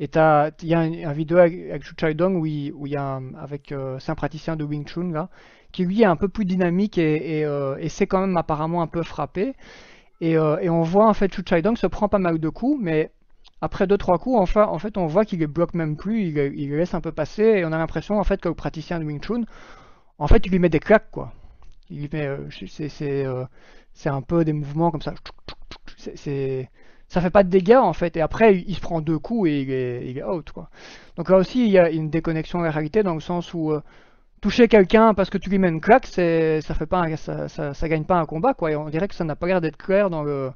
[0.00, 3.72] Et il y a un, vidéo avec, Chu Chai Dong où il, y a avec
[3.72, 5.28] euh, un praticien de Wing Chun là,
[5.70, 7.76] qui lui est un peu plus dynamique et, et, euh,
[8.08, 9.54] quand même apparemment un peu frappé.
[10.22, 13.12] Et, on voit en fait Chu Chai Dong se prend pas mal de coups, mais
[13.60, 16.38] après deux trois coups, enfin, en fait, on voit qu'il les bloque même plus, il,
[16.38, 18.98] il les laisse un peu passer, et on a l'impression en fait que le praticien
[18.98, 19.42] de Wing Chun,
[20.22, 21.32] en fait, il lui met des claques quoi.
[21.90, 22.28] Il lui met,
[22.68, 22.88] c'est
[23.94, 25.14] c'est un peu des mouvements comme ça.
[25.96, 26.70] C'est
[27.08, 28.16] ça fait pas de dégâts en fait.
[28.16, 30.70] Et après, il se prend deux coups et il est, out quoi.
[31.16, 33.72] Donc là aussi, il y a une déconnexion de la réalité dans le sens où
[33.72, 33.82] euh,
[34.40, 38.04] toucher quelqu'un parce que tu lui mets une claque, ça fait pas, ça, ça, gagne
[38.04, 38.70] pas un combat quoi.
[38.70, 40.52] Et on dirait que ça n'a pas l'air d'être clair dans le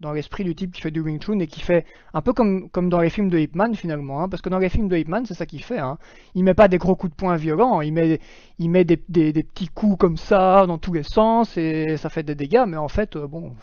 [0.00, 2.68] dans l'esprit du type qui fait du Wing Chun et qui fait un peu comme,
[2.74, 5.08] dans les films de Ip Man finalement, hein, parce que dans les films de Ip
[5.08, 5.78] Man c'est ça qu'il fait.
[5.78, 5.98] Hein.
[6.34, 8.20] Il met pas des gros coups de poing violents, il met,
[8.58, 12.10] il met des, des, des, petits coups comme ça dans tous les sens et ça
[12.10, 13.54] fait des dégâts, mais en fait, euh, bon,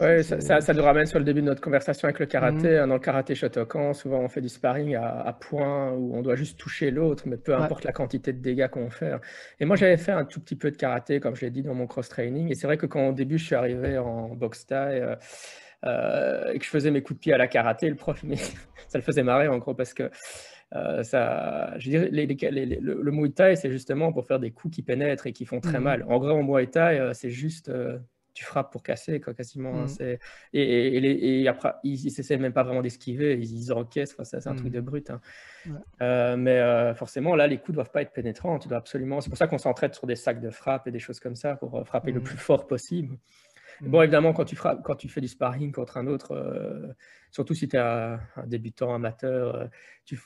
[0.00, 2.70] oui, ça, ça, nous ramène sur le début de notre conversation avec le karaté.
[2.70, 2.78] Mhm.
[2.78, 6.22] Hein, dans le karaté Shotokan, souvent on fait du sparring à, à points où on
[6.22, 9.12] doit juste toucher l'autre, mais peu importe la quantité de dégâts qu'on fait.
[9.60, 11.74] Et moi, j'avais fait un tout petit peu de karaté, comme je l'ai dit dans
[11.74, 12.50] mon cross-training.
[12.50, 15.14] Et c'est vrai que quand au début, je suis arrivé en boxe taille euh,
[15.86, 18.36] euh, et que je faisais mes coups de pied à la karaté, le prof, mais
[18.88, 20.10] ça le faisait marrer en gros parce que
[20.74, 24.74] euh, ça, je dirais, les, le, le, Muay Thai, c'est justement pour faire des coups
[24.74, 25.84] qui pénètrent et qui font très mhm.
[25.84, 26.04] mal.
[26.08, 27.70] En gros, en Muay Thai, c'est juste
[28.34, 29.82] tu frappes pour casser, quoi, quasiment.
[29.82, 30.16] Hein, mmh.
[30.52, 34.54] et, et, et, après, ils essaient même pas vraiment d'esquiver, ils, ils encaissent, c'est un
[34.56, 34.76] truc mmh.
[34.76, 35.10] de brut.
[35.10, 35.20] Hein.
[36.02, 38.58] Euh, mais euh, forcément, là, les coups doivent pas être pénétrants.
[38.58, 39.20] Tu dois absolument.
[39.20, 41.54] C'est pour ça qu'on s'entraide sur des sacs de frappe et des choses comme ça
[41.54, 42.24] pour euh, frapper le mmh.
[42.24, 43.16] plus fort possible.
[43.80, 46.94] Bon, évidemment, quand tu, frappes, quand tu fais du sparring contre un autre,
[47.32, 49.68] surtout si tu es un, débutant amateur,
[50.04, 50.20] tu,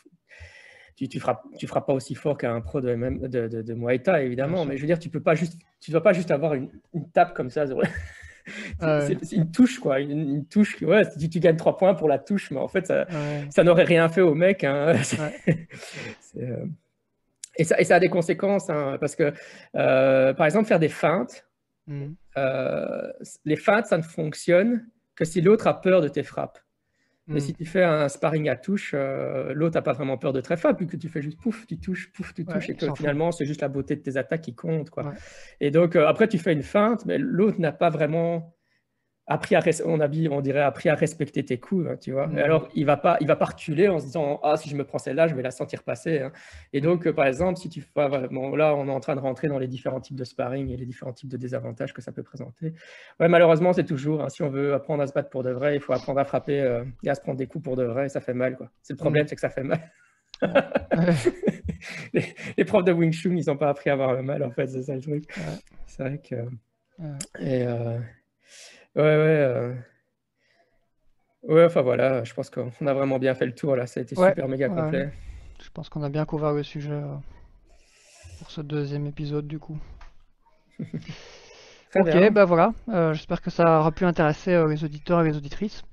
[0.98, 2.92] tu, tu, frappes, tu frappes pas aussi fort qu'un pro de,
[3.28, 4.64] de, de, de, Muay Thai, évidemment.
[4.64, 7.08] Mais je veux dire, tu peux pas juste, tu dois pas juste avoir une, une
[7.10, 7.66] tape comme ça.
[8.80, 10.00] c'est une touche, quoi.
[10.00, 10.82] Une, touche.
[10.82, 13.06] Ouais, tu, tu, gagnes trois points pour la touche, mais en fait, ça,
[13.50, 14.64] ça n'aurait rien fait au mec.
[14.64, 14.94] Hein.
[16.36, 16.66] Euh,
[17.56, 19.32] et, ça, et ça a des conséquences, hein, parce que,
[19.74, 21.48] euh, par exemple, faire des feintes,
[21.88, 22.06] mmh.
[22.36, 23.12] euh,
[23.44, 24.86] les feintes, ça ne fonctionne
[25.16, 26.60] que si l'autre a peur de tes frappes.
[27.28, 27.56] Mais si hmm.
[27.56, 30.74] tu fais un sparring à touche, euh, l'autre n'a pas vraiment peur de très fort,
[30.74, 33.60] puisque tu fais juste pouf, tu touches, pouf, tu touches, et que finalement, c'est juste
[33.60, 34.90] la beauté de tes attaques qui compte.
[34.90, 35.12] Quoi.
[35.60, 38.57] Et donc, euh, après, tu fais une feinte, mais l'autre n'a pas vraiment
[39.28, 42.26] appris à, on, a, on dirait appris à respecter tes coups, hein, tu vois.
[42.26, 42.38] Mm.
[42.38, 44.84] alors, il va pas, il va pas reculer en se disant ah si je me
[44.84, 46.20] prends celle-là, je vais la sentir passer.
[46.20, 46.32] Hein.
[46.72, 49.48] Et donc, euh, par exemple, si tu bon, là, on est en train de rentrer
[49.48, 52.22] dans les différents types de sparring et les différents types de désavantages que ça peut
[52.22, 52.72] présenter.
[53.20, 54.22] Ouais, malheureusement, c'est toujours.
[54.22, 56.24] Hein, si on veut apprendre à se battre pour de vrai, il faut apprendre à
[56.24, 58.06] frapper euh, et à se prendre des coups pour de vrai.
[58.06, 58.70] Et ça fait mal, quoi.
[58.82, 59.28] C'est le problème, mm.
[59.28, 59.80] c'est que ça fait mal.
[62.14, 64.68] les, profs de Wing Chun, ils n'ont pas appris à avoir le mal, en fait,
[64.68, 65.24] c'est ça le truc.
[65.86, 66.36] C'est vrai que.
[67.40, 67.98] Et, euh,
[68.98, 69.14] Ouais, ouais.
[69.14, 69.74] Euh.
[71.44, 74.02] Ouais, enfin voilà, je pense qu'on a vraiment bien fait le tour là, ça a
[74.02, 75.10] été super méga complet.
[75.62, 77.14] Je pense qu'on a bien couvert le sujet euh,
[78.38, 79.78] pour ce deuxième épisode du coup.
[80.80, 85.84] ok, bah voilà, euh, j'espère que ça aura pu intéresser les auditeurs et les auditrices.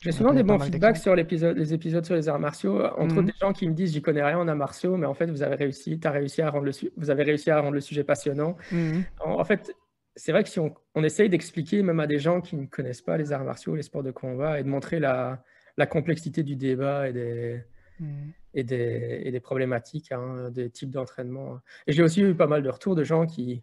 [0.00, 3.26] J'ai souvent des bons feedbacks sur les épisodes sur les arts martiaux, entre autres mhm.
[3.26, 5.42] des gens qui me disent j'y connais rien en arts martiaux, mais en fait vous
[5.42, 8.56] avez réussi, as réussi à rendre le vous avez réussi à rendre le sujet passionnant.
[8.70, 9.02] Mhm.
[9.24, 9.74] en, fait,
[10.18, 13.16] c'est vrai que si on, essaye d'expliquer même à des gens qui ne connaissent pas
[13.16, 15.42] les arts martiaux, les sports de combat, et de montrer la,
[15.88, 17.62] complexité du débat et des,
[18.00, 18.30] mm.
[18.54, 21.60] et des, problématiques, hein, des types d'entraînement.
[21.86, 23.62] Et j'ai aussi eu pas mal de retours de gens qui,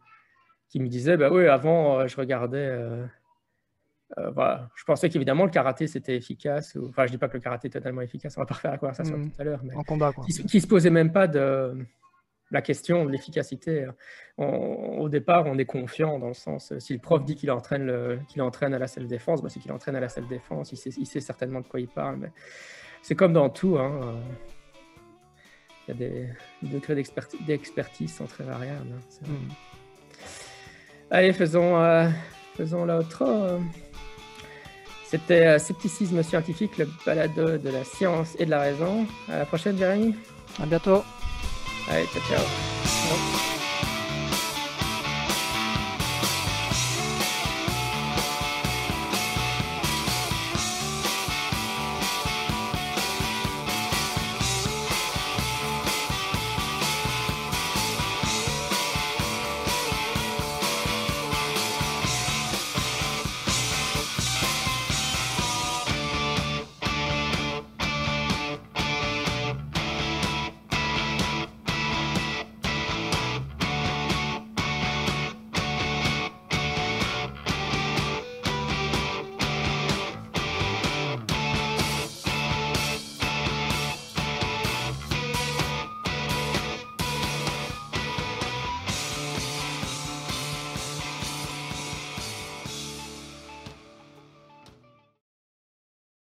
[0.70, 2.58] qui me disaient, bah oui, avant, euh, je regardais...
[2.58, 3.06] Euh,
[4.18, 4.70] euh, voilà.
[4.76, 6.78] Je pensais qu'évidemment le karaté c'était efficace.
[6.90, 8.78] Enfin, je dis pas que le karaté est totalement efficace, on va pas refaire la
[8.78, 9.32] conversation mm.
[9.32, 10.24] tout à l'heure, mais en combat, quoi.
[10.26, 11.76] Qui, qui se posait même pas de,
[12.56, 13.88] la question de l'efficacité.
[14.38, 18.42] Au départ, on est confiant dans le sens, si le prof dit qu'il entraîne, qu'il
[18.42, 20.90] entraîne à la salle défense, bah, c'est qu'il entraîne à la salle défense, il sait,
[20.98, 22.18] il sait, certainement de quoi il parle.
[22.18, 22.32] Mais
[23.02, 23.78] c'est comme dans tout.
[23.78, 24.22] Hein, euh,
[25.88, 26.30] il y a des,
[26.64, 28.88] degrés d'expertise sont très variables.
[28.92, 29.50] Hein, hmm.
[31.12, 32.10] Allez, faisons, euh,
[32.56, 33.60] faisons l'autre.
[35.06, 39.06] C'était euh, Scepticisme scientifique, le balado de la science et de la raison.
[39.30, 40.16] À la prochaine, Jérémy.
[40.60, 41.04] À bientôt.
[41.88, 42.46] All right, ciao, ciao.
[43.10, 43.55] Nope.